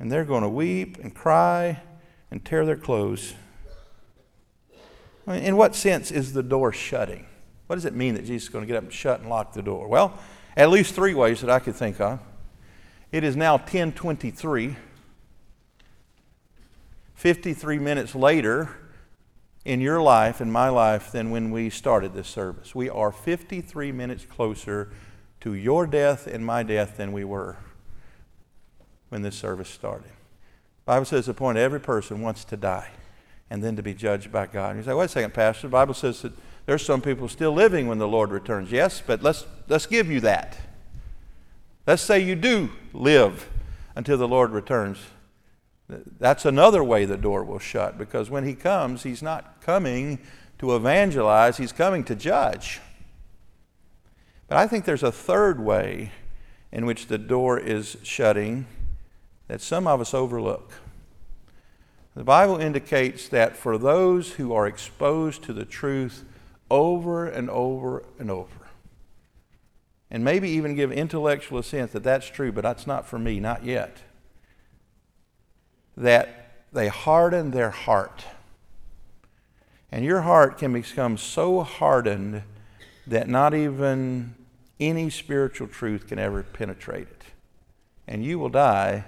And 0.00 0.10
they're 0.10 0.24
going 0.24 0.42
to 0.42 0.48
weep 0.48 0.98
and 0.98 1.14
cry 1.14 1.80
and 2.30 2.44
tear 2.44 2.66
their 2.66 2.76
clothes. 2.76 3.34
In 5.28 5.56
what 5.56 5.76
sense 5.76 6.10
is 6.10 6.32
the 6.32 6.42
door 6.42 6.72
shutting? 6.72 7.26
What 7.68 7.76
does 7.76 7.84
it 7.84 7.94
mean 7.94 8.14
that 8.14 8.24
Jesus 8.24 8.44
is 8.44 8.48
going 8.48 8.64
to 8.64 8.66
get 8.66 8.76
up 8.76 8.84
and 8.84 8.92
shut 8.92 9.20
and 9.20 9.28
lock 9.28 9.52
the 9.52 9.62
door? 9.62 9.86
Well, 9.86 10.18
at 10.56 10.70
least 10.70 10.94
three 10.94 11.14
ways 11.14 11.40
that 11.42 11.50
I 11.50 11.60
could 11.60 11.76
think 11.76 12.00
of. 12.00 12.18
It 13.12 13.22
is 13.22 13.36
now 13.36 13.52
1023. 13.52 14.76
53 17.16 17.78
minutes 17.78 18.14
later 18.14 18.76
in 19.64 19.80
your 19.80 20.00
life 20.00 20.40
and 20.40 20.52
my 20.52 20.68
life 20.68 21.10
than 21.10 21.30
when 21.30 21.50
we 21.50 21.70
started 21.70 22.14
this 22.14 22.28
service. 22.28 22.74
We 22.74 22.88
are 22.88 23.10
53 23.10 23.90
minutes 23.90 24.24
closer 24.24 24.90
to 25.40 25.54
your 25.54 25.86
death 25.86 26.26
and 26.26 26.44
my 26.44 26.62
death 26.62 26.98
than 26.98 27.12
we 27.12 27.24
were 27.24 27.56
when 29.08 29.22
this 29.22 29.34
service 29.34 29.68
started. 29.68 30.08
The 30.08 30.92
Bible 30.92 31.06
says 31.06 31.26
the 31.26 31.34
point 31.34 31.58
every 31.58 31.80
person 31.80 32.20
wants 32.20 32.44
to 32.44 32.56
die 32.56 32.90
and 33.48 33.64
then 33.64 33.76
to 33.76 33.82
be 33.82 33.94
judged 33.94 34.30
by 34.30 34.46
God. 34.46 34.70
And 34.70 34.78
you 34.78 34.84
say, 34.84 34.94
wait 34.94 35.06
a 35.06 35.08
second, 35.08 35.32
Pastor. 35.32 35.68
The 35.68 35.72
Bible 35.72 35.94
says 35.94 36.22
that 36.22 36.32
There's 36.66 36.84
some 36.84 37.00
people 37.00 37.28
still 37.28 37.52
living 37.52 37.86
when 37.86 37.98
the 37.98 38.08
Lord 38.08 38.30
returns. 38.30 38.70
Yes, 38.70 39.02
but 39.04 39.22
let's, 39.22 39.46
let's 39.68 39.86
give 39.86 40.10
you 40.10 40.20
that. 40.20 40.58
Let's 41.86 42.02
say 42.02 42.20
you 42.20 42.34
do 42.34 42.70
live 42.92 43.48
until 43.94 44.18
the 44.18 44.28
Lord 44.28 44.50
returns. 44.50 44.98
That's 45.88 46.44
another 46.44 46.82
way 46.82 47.04
the 47.04 47.16
door 47.16 47.44
will 47.44 47.58
shut 47.58 47.96
because 47.96 48.28
when 48.28 48.44
He 48.44 48.54
comes, 48.54 49.02
He's 49.02 49.22
not 49.22 49.60
coming 49.60 50.18
to 50.58 50.74
evangelize, 50.74 51.56
He's 51.58 51.72
coming 51.72 52.02
to 52.04 52.14
judge. 52.14 52.80
But 54.48 54.58
I 54.58 54.66
think 54.66 54.84
there's 54.84 55.02
a 55.02 55.12
third 55.12 55.60
way 55.60 56.12
in 56.72 56.86
which 56.86 57.06
the 57.06 57.18
door 57.18 57.58
is 57.58 57.96
shutting 58.02 58.66
that 59.48 59.60
some 59.60 59.86
of 59.86 60.00
us 60.00 60.12
overlook. 60.12 60.72
The 62.14 62.24
Bible 62.24 62.56
indicates 62.56 63.28
that 63.28 63.56
for 63.56 63.76
those 63.76 64.32
who 64.32 64.52
are 64.52 64.66
exposed 64.66 65.42
to 65.44 65.52
the 65.52 65.64
truth 65.64 66.24
over 66.70 67.26
and 67.26 67.50
over 67.50 68.04
and 68.18 68.30
over, 68.30 68.68
and 70.10 70.24
maybe 70.24 70.48
even 70.48 70.74
give 70.74 70.90
intellectual 70.90 71.58
assent 71.58 71.92
that 71.92 72.02
that's 72.02 72.28
true, 72.28 72.52
but 72.52 72.62
that's 72.62 72.86
not 72.86 73.06
for 73.06 73.18
me, 73.18 73.38
not 73.38 73.64
yet, 73.64 73.98
that 75.96 76.64
they 76.72 76.88
harden 76.88 77.50
their 77.50 77.70
heart. 77.70 78.24
And 79.90 80.04
your 80.04 80.22
heart 80.22 80.58
can 80.58 80.72
become 80.72 81.16
so 81.16 81.62
hardened 81.62 82.42
that 83.06 83.28
not 83.28 83.54
even 83.54 84.34
any 84.78 85.08
spiritual 85.10 85.68
truth 85.68 86.06
can 86.08 86.18
ever 86.18 86.42
penetrate 86.42 87.08
it. 87.08 87.22
And 88.06 88.24
you 88.24 88.38
will 88.38 88.48
die 88.48 89.04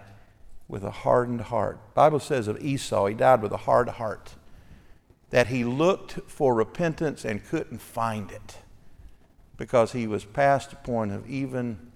with 0.66 0.84
a 0.84 0.90
hardened 0.90 1.42
heart. 1.42 1.78
The 1.88 1.94
Bible 1.94 2.20
says 2.20 2.48
of 2.48 2.62
Esau, 2.62 3.06
he 3.06 3.14
died 3.14 3.42
with 3.42 3.52
a 3.52 3.58
hard 3.58 3.88
heart. 3.88 4.34
That 5.30 5.48
he 5.48 5.64
looked 5.64 6.20
for 6.26 6.54
repentance 6.54 7.24
and 7.24 7.44
couldn't 7.44 7.80
find 7.80 8.30
it 8.30 8.58
because 9.58 9.92
he 9.92 10.06
was 10.06 10.24
past 10.24 10.70
the 10.70 10.76
point 10.76 11.12
of 11.12 11.28
even 11.28 11.90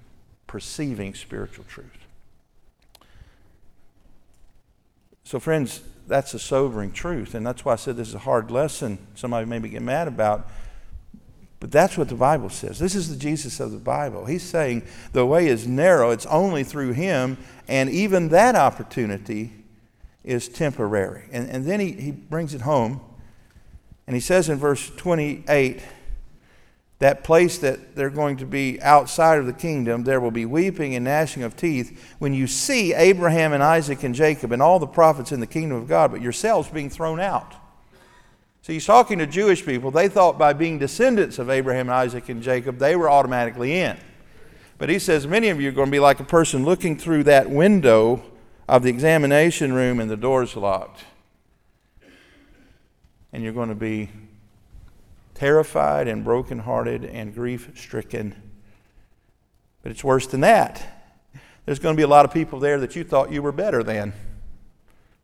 perceiving 0.47 1.15
spiritual 1.15 1.65
truth. 1.65 2.02
So, 5.25 5.39
friends, 5.39 5.81
that's 6.07 6.35
a 6.35 6.39
sobering 6.39 6.93
truth, 6.93 7.35
and 7.35 7.47
that's 7.47 7.65
why 7.65 7.75
I 7.75 7.77
said 7.77 7.97
this 7.97 8.09
is 8.09 8.15
a 8.15 8.21
hard 8.21 8.51
lesson. 8.51 8.99
Somebody 9.15 9.47
maybe 9.47 9.69
get 9.69 9.83
mad 9.83 10.09
about 10.09 10.49
but 11.63 11.71
that's 11.71 11.97
what 11.97 12.09
the 12.09 12.17
Bible 12.17 12.51
says. 12.51 12.81
This 12.81 12.97
is 12.97 13.09
the 13.09 13.15
Jesus 13.15 13.61
of 13.61 13.71
the 13.71 13.79
Bible. 13.79 14.25
He's 14.25 14.43
saying 14.43 14.83
the 15.13 15.25
way 15.25 15.47
is 15.47 15.65
narrow, 15.65 16.11
it's 16.11 16.27
only 16.27 16.65
through 16.65 16.91
Him, 16.91 17.39
and 17.69 17.89
even 17.89 18.31
that 18.31 18.57
opportunity 18.57 19.53
is 20.25 20.49
temporary. 20.49 21.23
And, 21.31 21.49
and 21.49 21.65
then 21.65 21.79
he, 21.79 21.93
he 21.93 22.11
brings 22.11 22.53
it 22.53 22.63
home, 22.63 23.01
and 24.09 24.17
he 24.17 24.21
says 24.21 24.49
in 24.49 24.59
verse 24.59 24.91
28 24.97 25.81
that 27.03 27.25
place 27.25 27.59
that 27.59 27.97
they're 27.97 28.11
going 28.11 28.37
to 28.37 28.47
be 28.47 28.81
outside 28.81 29.41
of 29.41 29.47
the 29.47 29.53
kingdom, 29.53 30.05
there 30.05 30.21
will 30.21 30.31
be 30.31 30.47
weeping 30.47 30.95
and 30.95 31.05
gnashing 31.05 31.43
of 31.43 31.57
teeth 31.57 32.15
when 32.21 32.33
you 32.33 32.47
see 32.47 32.95
Abraham 32.95 33.53
and 33.53 33.61
Isaac 33.61 34.05
and 34.05 34.15
Jacob 34.15 34.53
and 34.53 34.63
all 34.63 34.79
the 34.79 34.87
prophets 34.87 35.33
in 35.33 35.41
the 35.41 35.47
kingdom 35.49 35.77
of 35.77 35.89
God, 35.89 36.13
but 36.13 36.21
yourselves 36.21 36.69
being 36.69 36.89
thrown 36.89 37.19
out. 37.19 37.57
So 38.63 38.73
he's 38.73 38.87
talking 38.87 39.19
to 39.19 39.27
Jewish 39.27 39.67
people. 39.67 39.91
They 39.91 40.07
thought 40.07 40.39
by 40.39 40.53
being 40.53 40.79
descendants 40.79 41.41
of 41.41 41.51
Abraham, 41.51 41.89
and 41.89 41.95
Isaac, 41.95 42.29
and 42.29 42.41
Jacob, 42.41 42.79
they 42.79 42.95
were 42.95 43.11
automatically 43.11 43.81
in. 43.81 43.99
But 44.79 44.89
he 44.89 45.01
says 45.01 45.27
many 45.27 45.49
of 45.49 45.61
you 45.61 45.71
are 45.71 45.73
going 45.73 45.89
to 45.89 45.93
be 45.93 45.99
like 45.99 46.21
a 46.21 46.25
person 46.25 46.65
looking 46.65 46.97
through 46.97 47.25
that 47.25 47.51
window 47.51 48.23
of 48.69 48.85
the 48.85 48.91
examination 48.91 49.73
room 49.73 49.99
and 49.99 50.09
the 50.09 50.17
door's 50.17 50.55
locked. 50.55 51.03
And 53.33 53.43
you're 53.43 53.53
going 53.53 53.71
to 53.71 53.75
be 53.75 54.09
terrified 55.43 56.07
and 56.07 56.23
brokenhearted 56.23 57.05
and 57.05 57.35
grief 57.35 57.73
stricken. 57.75 58.33
But 59.83 59.91
it's 59.91 60.05
worse 60.05 60.29
than 60.29 60.43
that. 60.43 60.87
There's 61.67 61.81
going 61.81 61.97
to 61.97 62.01
be 62.01 62.05
a 62.05 62.09
lot 62.09 62.25
of 62.25 62.33
people 62.33 62.61
there 62.61 62.79
that 62.79 62.95
you 62.95 63.03
thought 63.03 63.33
you 63.33 63.43
were 63.43 63.51
better 63.51 63.83
than. 63.83 64.13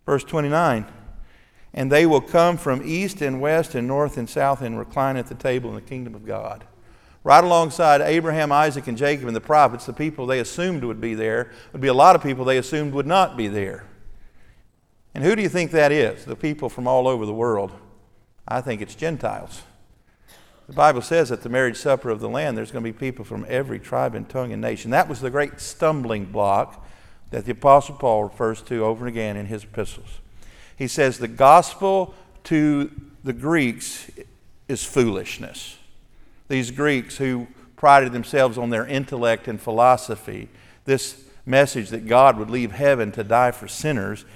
Verse 0.05 0.25
29 0.25 0.87
and 1.73 1.93
they 1.93 2.05
will 2.05 2.21
come 2.21 2.57
from 2.57 2.83
east 2.85 3.23
and 3.23 3.41
west 3.41 3.77
and 3.77 3.87
north 3.87 4.17
and 4.17 4.29
south 4.29 4.61
and 4.61 4.77
recline 4.77 5.17
at 5.17 5.29
the 5.29 5.35
table 5.37 5.69
in 5.69 5.77
the 5.77 5.83
kingdom 5.83 6.17
of 6.17 6.27
God. 6.27 6.65
Right 7.23 7.45
alongside 7.45 8.01
Abraham, 8.01 8.51
Isaac, 8.51 8.89
and 8.89 8.99
Jacob 8.99 9.29
and 9.29 9.37
the 9.37 9.41
prophets, 9.41 9.87
the 9.87 9.93
people 9.93 10.27
they 10.27 10.41
assumed 10.41 10.83
would 10.83 11.01
be 11.01 11.15
there, 11.15 11.53
would 11.73 11.83
be 11.83 11.87
a 11.89 11.95
lot 11.95 12.17
of 12.17 12.23
people 12.25 12.45
they 12.45 12.59
assumed 12.59 12.93
would 12.95 13.07
not 13.07 13.37
be 13.37 13.47
there. 13.47 13.85
And 15.15 15.23
who 15.23 15.37
do 15.37 15.43
you 15.43 15.49
think 15.49 15.71
that 15.71 15.93
is? 15.93 16.25
The 16.25 16.35
people 16.35 16.69
from 16.69 16.89
all 16.89 17.07
over 17.07 17.25
the 17.25 17.35
world. 17.35 17.71
I 18.49 18.61
think 18.61 18.81
it's 18.81 18.97
Gentiles. 18.97 19.63
The 20.69 20.75
Bible 20.75 21.01
says 21.01 21.33
at 21.33 21.41
the 21.41 21.49
marriage 21.49 21.79
supper 21.79 22.11
of 22.11 22.21
the 22.21 22.29
Lamb, 22.29 22.55
there's 22.55 22.71
going 22.71 22.85
to 22.85 22.93
be 22.93 22.97
people 22.97 23.25
from 23.25 23.47
every 23.49 23.79
tribe 23.79 24.15
and 24.15 24.29
tongue 24.29 24.53
and 24.53 24.61
nation. 24.61 24.91
That 24.91 25.09
was 25.09 25.21
the 25.21 25.31
great 25.31 25.61
stumbling 25.61 26.27
block 26.27 26.87
that 27.31 27.47
the 27.47 27.53
Apostle 27.53 27.95
Paul 27.95 28.25
refers 28.25 28.61
to 28.63 28.85
over 28.85 29.07
and 29.07 29.17
again 29.17 29.39
in 29.39 29.47
his 29.47 29.65
epistles. 29.65 30.21
He 30.77 30.87
says 30.87 31.19
the 31.19 31.27
gospel 31.27 32.15
to 32.45 32.91
the 33.25 33.33
Greeks 33.33 34.11
is 34.69 34.85
foolishness. 34.85 35.79
These 36.49 36.71
Greeks 36.71 37.17
who 37.17 37.49
prided 37.77 38.13
themselves 38.13 38.59
on 38.59 38.69
their 38.69 38.87
intellect 38.87 39.49
and 39.49 39.61
philosophy, 39.61 40.51
this 40.85 41.25
message 41.47 41.89
that 41.91 42.07
God 42.07 42.37
would 42.39 42.51
leave 42.51 42.73
heaven 42.73 43.11
to 43.13 43.25
die 43.25 43.53
for 43.53 43.69
sinners, 43.69 44.27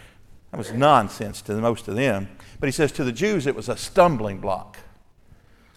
that 0.50 0.56
was 0.56 0.72
nonsense 0.72 1.42
to 1.42 1.54
most 1.56 1.88
of 1.88 1.96
them. 1.96 2.28
But 2.58 2.68
he 2.68 2.72
says 2.72 2.90
to 2.92 3.04
the 3.04 3.12
Jews 3.12 3.46
it 3.46 3.54
was 3.54 3.68
a 3.68 3.76
stumbling 3.76 4.38
block, 4.38 4.78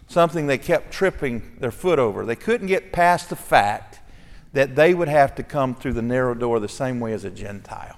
something 0.08 0.48
they 0.48 0.58
kept 0.58 0.92
tripping 0.92 1.58
their 1.60 1.72
foot 1.72 2.00
over. 2.00 2.26
They 2.26 2.36
couldn't 2.36 2.68
get 2.68 2.92
past 2.92 3.30
the 3.30 3.36
fact 3.36 4.00
that 4.54 4.76
they 4.76 4.94
would 4.94 5.08
have 5.08 5.36
to 5.36 5.44
come 5.44 5.76
through 5.76 5.94
the 5.94 6.02
narrow 6.02 6.34
door 6.34 6.60
the 6.60 6.70
same 6.70 7.00
way 7.00 7.14
as 7.14 7.26
a 7.26 7.30
Gentile. 7.30 7.98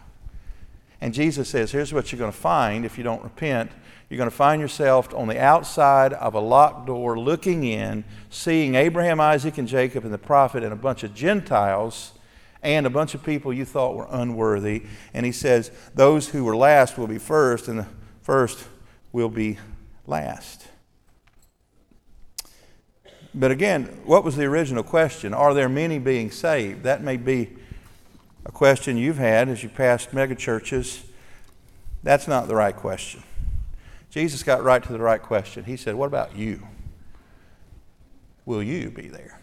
And 1.00 1.14
Jesus 1.14 1.50
says, 1.50 1.72
here's 1.72 1.94
what 1.94 2.12
you're 2.12 2.20
going 2.20 2.32
to 2.32 2.38
find 2.38 2.84
if 2.84 2.98
you 2.98 3.04
don't 3.04 3.24
repent. 3.24 3.72
You're 4.10 4.18
going 4.18 4.30
to 4.30 4.36
find 4.36 4.62
yourself 4.62 5.14
on 5.14 5.28
the 5.28 5.40
outside 5.40 6.14
of 6.14 6.34
a 6.34 6.40
locked 6.40 6.88
door 6.88 7.20
looking 7.20 7.64
in, 7.64 8.06
seeing 8.30 8.74
Abraham, 8.74 9.20
Isaac, 9.20 9.58
and 9.58 9.68
Jacob 9.68 10.06
and 10.06 10.14
the 10.14 10.18
prophet 10.18 10.64
and 10.64 10.74
a 10.74 10.78
bunch 10.78 11.04
of 11.04 11.14
Gentiles 11.14 12.14
and 12.64 12.88
a 12.88 12.90
bunch 12.90 13.14
of 13.14 13.24
people 13.24 13.54
you 13.54 13.66
thought 13.66 13.96
were 13.96 14.08
unworthy. 14.10 14.84
And 15.14 15.26
he 15.26 15.32
says, 15.32 15.72
those 15.94 16.30
who 16.30 16.44
were 16.44 16.56
last 16.56 16.98
will 16.98 17.08
be 17.08 17.20
first, 17.20 17.68
and 17.68 17.80
the 17.80 17.88
first 18.24 18.66
will 19.12 19.30
be 19.30 19.60
last. 20.08 20.67
But 23.38 23.52
again, 23.52 23.86
what 24.04 24.24
was 24.24 24.36
the 24.36 24.46
original 24.46 24.82
question? 24.82 25.32
Are 25.32 25.54
there 25.54 25.70
many 25.70 26.00
being 26.00 26.32
saved? 26.32 26.82
That 26.84 27.04
may 27.04 27.18
be 27.18 27.56
a 28.48 28.52
question 28.52 28.98
you've 28.98 29.20
had 29.20 29.48
as 29.48 29.62
you 29.62 29.70
passed 29.70 30.10
megachurches, 30.10 31.04
that's 32.02 32.28
not 32.28 32.48
the 32.48 32.56
right 32.56 32.76
question. 32.76 33.22
Jesus 34.10 34.42
got 34.42 34.64
right 34.64 34.82
to 34.82 34.92
the 34.92 35.00
right 35.00 35.22
question. 35.22 35.66
He 35.66 35.78
said, 35.78 35.94
What 35.94 36.08
about 36.08 36.36
you? 36.36 36.66
Will 38.46 38.64
you 38.64 38.90
be 38.90 39.08
there? 39.08 39.40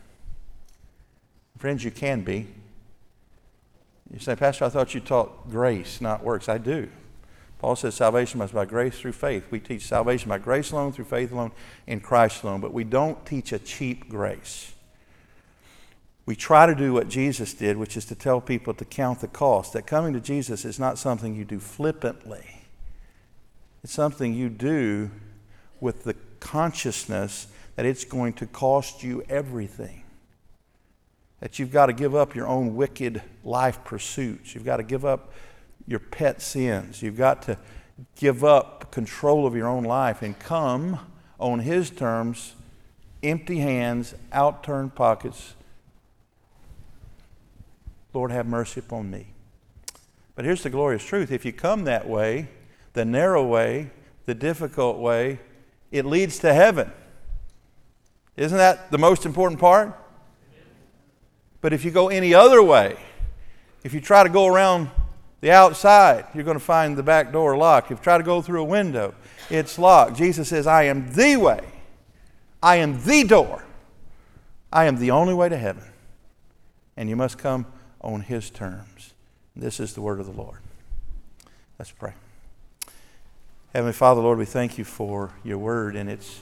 Friends, 1.59 1.85
you 1.85 1.93
can 1.93 2.23
be. 2.23 2.49
You 4.13 4.19
say, 4.19 4.35
Pastor, 4.35 4.65
I 4.65 4.71
thought 4.71 4.93
you 4.95 5.01
taught 5.01 5.51
grace, 5.51 6.01
not 6.01 6.25
works. 6.25 6.49
I 6.49 6.59
do. 6.59 6.89
Paul 7.65 7.77
says 7.77 7.95
salvation 7.95 8.41
is 8.43 8.53
by 8.53 8.67
grace 8.67 8.99
through 8.99 9.13
faith. 9.13 9.45
We 9.51 9.59
teach 9.59 9.87
salvation 9.87 10.29
by 10.29 10.39
grace 10.39 10.71
alone, 10.71 10.93
through 10.93 11.07
faith 11.07 11.33
alone, 11.33 11.53
in 11.87 12.01
Christ 12.01 12.43
alone, 12.43 12.61
but 12.61 12.75
we 12.75 12.85
don't 12.85 13.25
teach 13.25 13.53
a 13.53 13.59
cheap 13.59 14.09
grace 14.09 14.75
we 16.27 16.35
try 16.35 16.67
to 16.67 16.75
do 16.75 16.93
what 16.93 17.09
Jesus 17.09 17.53
did, 17.53 17.77
which 17.77 17.97
is 17.97 18.07
to 18.07 18.15
tell 18.15 18.41
people 18.41 18.73
to 18.75 18.85
count 18.85 19.21
the 19.21 19.29
cost. 19.29 19.75
That 19.75 19.87
coming 19.87 20.15
to 20.15 20.21
Jesus 20.21 20.65
is 20.65 20.79
not 20.79 20.99
something 20.99 21.35
you 21.35 21.45
do 21.45 21.59
flippantly, 21.59 22.63
it's 23.83 23.93
something 23.93 24.35
you 24.35 24.49
do 24.49 25.11
with 25.81 26.05
the 26.05 26.15
consciousness 26.41 27.49
that 27.77 27.85
it's 27.85 28.05
going 28.05 28.33
to 28.35 28.47
cost 28.47 29.03
you 29.03 29.23
everything. 29.29 30.03
That 31.41 31.59
you've 31.59 31.73
got 31.73 31.87
to 31.87 31.93
give 31.93 32.15
up 32.15 32.35
your 32.35 32.47
own 32.47 32.75
wicked 32.75 33.21
life 33.43 33.85
pursuits. 33.85 34.55
You've 34.55 34.65
got 34.65 34.79
to 34.79 34.83
give 34.83 35.05
up 35.05 35.33
your 35.87 36.01
pet 36.01 36.41
sins. 36.41 37.03
You've 37.03 37.17
got 37.17 37.43
to 37.43 37.59
give 38.17 38.45
up 38.45 38.91
control 38.91 39.47
of 39.47 39.55
your 39.55 39.69
own 39.69 39.85
life 39.85 40.23
and 40.23 40.39
come 40.39 41.01
on 41.39 41.61
His 41.61 41.91
terms, 41.91 42.55
empty 43.23 43.59
hands, 43.59 44.15
outturned 44.33 44.95
pockets 44.95 45.55
Lord, 48.15 48.31
have 48.31 48.47
mercy 48.47 48.79
upon 48.79 49.11
me. 49.11 49.27
But 50.37 50.45
here's 50.45 50.63
the 50.63 50.71
glorious 50.71 51.05
truth 51.05 51.33
if 51.33 51.45
you 51.45 51.53
come 51.53 51.85
that 51.85 52.09
way, 52.09 52.49
the 52.93 53.05
narrow 53.05 53.45
way, 53.45 53.91
the 54.25 54.35
difficult 54.35 54.99
way, 54.99 55.41
it 55.91 56.07
leads 56.07 56.39
to 56.39 56.55
heaven. 56.55 56.91
Isn't 58.37 58.59
that 58.59 58.91
the 58.91 58.99
most 58.99 59.27
important 59.27 59.61
part? 59.61 59.99
But 61.61 61.73
if 61.73 61.85
you 61.85 61.91
go 61.91 62.09
any 62.09 62.35
other 62.35 62.63
way, 62.63 62.97
if 63.83 63.93
you 63.93 64.01
try 64.01 64.23
to 64.23 64.29
go 64.29 64.47
around 64.47 64.91
the 65.45 65.51
outside, 65.51 66.25
you're 66.33 66.43
going 66.43 66.59
to 66.59 66.65
find 66.65 66.97
the 66.97 67.03
back 67.03 67.31
door 67.31 67.55
locked. 67.55 67.91
If 67.91 67.99
you 67.99 68.03
try 68.03 68.17
to 68.17 68.25
go 68.25 68.41
through 68.41 68.63
a 68.63 68.65
window, 68.65 69.15
it's 69.51 69.79
locked. 69.79 70.17
Jesus 70.17 70.49
says, 70.49 70.67
I 70.67 70.85
am 70.85 71.13
the 71.13 71.37
way. 71.37 71.61
I 72.63 72.77
am 72.77 73.05
the 73.05 73.25
door. 73.25 73.63
I 74.73 74.87
am 74.87 74.97
the 74.97 75.11
only 75.11 75.35
way 75.35 75.51
to 75.51 75.59
heaven. 75.59 75.85
And 76.97 77.11
you 77.11 77.17
must 77.17 77.37
come 77.37 77.67
on 78.01 78.23
His 78.23 78.49
terms. 78.49 79.13
This 79.55 79.81
is 79.81 79.93
the 79.93 80.01
word 80.01 80.19
of 80.19 80.25
the 80.25 80.33
Lord. 80.33 80.61
Let's 81.79 81.91
pray. 81.91 82.15
Heavenly 83.75 83.93
Father, 83.93 84.23
Lord, 84.23 84.39
we 84.39 84.47
thank 84.47 84.79
you 84.79 84.85
for 84.85 85.31
your 85.45 85.59
word, 85.59 85.95
and 85.95 86.09
it's 86.09 86.41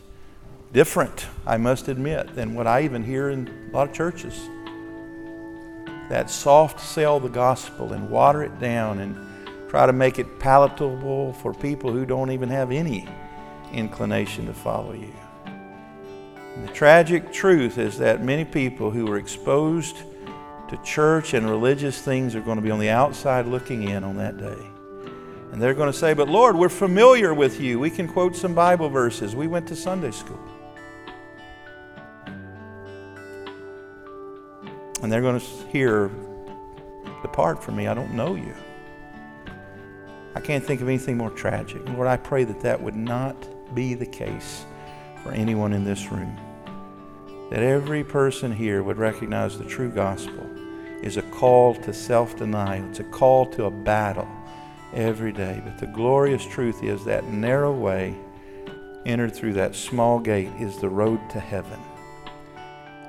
different, 0.73 1.27
I 1.45 1.57
must 1.57 1.89
admit, 1.89 2.37
than 2.37 2.55
what 2.55 2.69
I 2.69 2.83
even 2.83 3.03
hear 3.03 3.31
in 3.31 3.69
a 3.73 3.77
lot 3.77 3.89
of 3.89 3.95
churches. 3.97 4.49
That 6.13 6.29
soft 6.29 6.79
sell 6.79 7.19
the 7.21 7.31
gospel 7.31 7.95
and 7.95 8.11
water 8.11 8.43
it 8.43 8.61
down 8.61 8.99
and 8.99 9.17
try 9.71 9.87
to 9.87 9.95
make 9.95 10.19
it 10.19 10.39
palatable 10.39 11.33
for 11.33 11.55
people 11.55 11.91
who 11.91 12.05
don't 12.05 12.31
even 12.31 12.51
have 12.51 12.71
any 12.71 13.09
inclination 13.73 14.45
to 14.45 14.53
follow 14.53 14.93
you. 14.93 15.15
And 15.47 16.69
the 16.69 16.73
tragic 16.75 17.33
truth 17.33 17.79
is 17.79 17.97
that 17.97 18.23
many 18.23 18.45
people 18.45 18.91
who 18.91 19.11
are 19.11 19.17
exposed 19.17 19.97
to 20.69 20.77
church 20.85 21.33
and 21.33 21.49
religious 21.49 22.03
things 22.03 22.35
are 22.35 22.43
going 22.43 22.57
to 22.57 22.63
be 22.63 22.71
on 22.71 22.79
the 22.79 22.91
outside 22.91 23.47
looking 23.47 23.85
in 23.85 24.05
on 24.05 24.19
that 24.19 24.37
day. 24.37 24.67
And 25.51 25.63
they're 25.63 25.73
going 25.73 25.91
to 25.91 25.99
say, 25.99 26.13
But 26.13 26.29
Lord, 26.29 26.57
we're 26.57 26.69
familiar 26.69 27.33
with 27.33 27.59
you. 27.59 27.81
We 27.81 27.89
can 27.89 28.07
quote 28.07 28.37
some 28.37 28.55
Bible 28.55 28.91
verses. 28.91 29.35
We 29.35 29.47
went 29.47 29.67
to 29.69 29.77
Sunday 29.77 30.11
school. 30.11 30.39
And 35.13 35.23
they're 35.23 35.31
going 35.31 35.43
to 35.43 35.67
hear, 35.67 36.11
Depart 37.21 37.63
from 37.63 37.77
me, 37.77 37.87
I 37.87 37.93
don't 37.93 38.15
know 38.15 38.35
you. 38.35 38.55
I 40.35 40.41
can't 40.41 40.65
think 40.65 40.81
of 40.81 40.89
anything 40.89 41.19
more 41.19 41.29
tragic. 41.29 41.87
Lord, 41.91 42.09
I 42.09 42.17
pray 42.17 42.45
that 42.45 42.61
that 42.61 42.81
would 42.81 42.97
not 42.97 43.37
be 43.75 43.93
the 43.93 44.07
case 44.07 44.65
for 45.23 45.31
anyone 45.33 45.75
in 45.75 45.85
this 45.85 46.11
room. 46.11 46.35
That 47.51 47.63
every 47.63 48.03
person 48.03 48.53
here 48.53 48.83
would 48.83 48.97
recognize 48.97 49.59
the 49.59 49.67
true 49.67 49.91
gospel 49.91 50.47
is 51.03 51.19
a 51.19 51.23
call 51.25 51.75
to 51.75 51.93
self 51.93 52.35
denial, 52.39 52.89
it's 52.89 53.01
a 53.01 53.05
call 53.05 53.45
to 53.51 53.65
a 53.67 53.71
battle 53.71 54.29
every 54.95 55.33
day. 55.33 55.61
But 55.63 55.77
the 55.77 55.89
glorious 55.89 56.47
truth 56.47 56.83
is 56.83 57.05
that 57.05 57.25
narrow 57.25 57.75
way 57.75 58.17
entered 59.05 59.35
through 59.35 59.53
that 59.55 59.75
small 59.75 60.19
gate 60.21 60.53
is 60.59 60.79
the 60.79 60.89
road 60.89 61.21
to 61.33 61.39
heaven. 61.39 61.81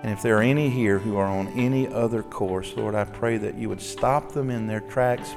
And 0.03 0.11
if 0.11 0.21
there 0.21 0.37
are 0.37 0.41
any 0.41 0.69
here 0.69 0.99
who 0.99 1.15
are 1.15 1.27
on 1.27 1.47
any 1.49 1.87
other 1.87 2.23
course, 2.23 2.75
Lord, 2.75 2.93
I 2.93 3.05
pray 3.05 3.37
that 3.37 3.55
you 3.55 3.69
would 3.69 3.81
stop 3.81 4.33
them 4.33 4.49
in 4.49 4.67
their 4.67 4.81
tracks, 4.81 5.33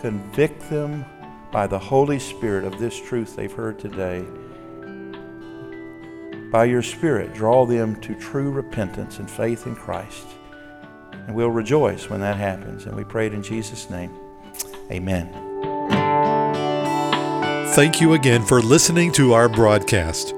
convict 0.00 0.70
them 0.70 1.04
by 1.50 1.66
the 1.66 1.78
Holy 1.78 2.20
Spirit 2.20 2.64
of 2.64 2.78
this 2.78 2.96
truth 3.00 3.34
they've 3.34 3.52
heard 3.52 3.80
today. 3.80 4.24
By 6.52 6.66
your 6.66 6.82
Spirit, 6.82 7.34
draw 7.34 7.66
them 7.66 8.00
to 8.02 8.14
true 8.14 8.52
repentance 8.52 9.18
and 9.18 9.28
faith 9.28 9.66
in 9.66 9.74
Christ. 9.74 10.26
And 11.26 11.34
we'll 11.34 11.50
rejoice 11.50 12.08
when 12.08 12.20
that 12.20 12.36
happens. 12.36 12.86
And 12.86 12.94
we 12.94 13.02
pray 13.02 13.26
it 13.26 13.34
in 13.34 13.42
Jesus' 13.42 13.90
name. 13.90 14.16
Amen. 14.92 15.28
Thank 17.74 18.00
you 18.00 18.14
again 18.14 18.44
for 18.44 18.62
listening 18.62 19.12
to 19.12 19.34
our 19.34 19.48
broadcast. 19.48 20.37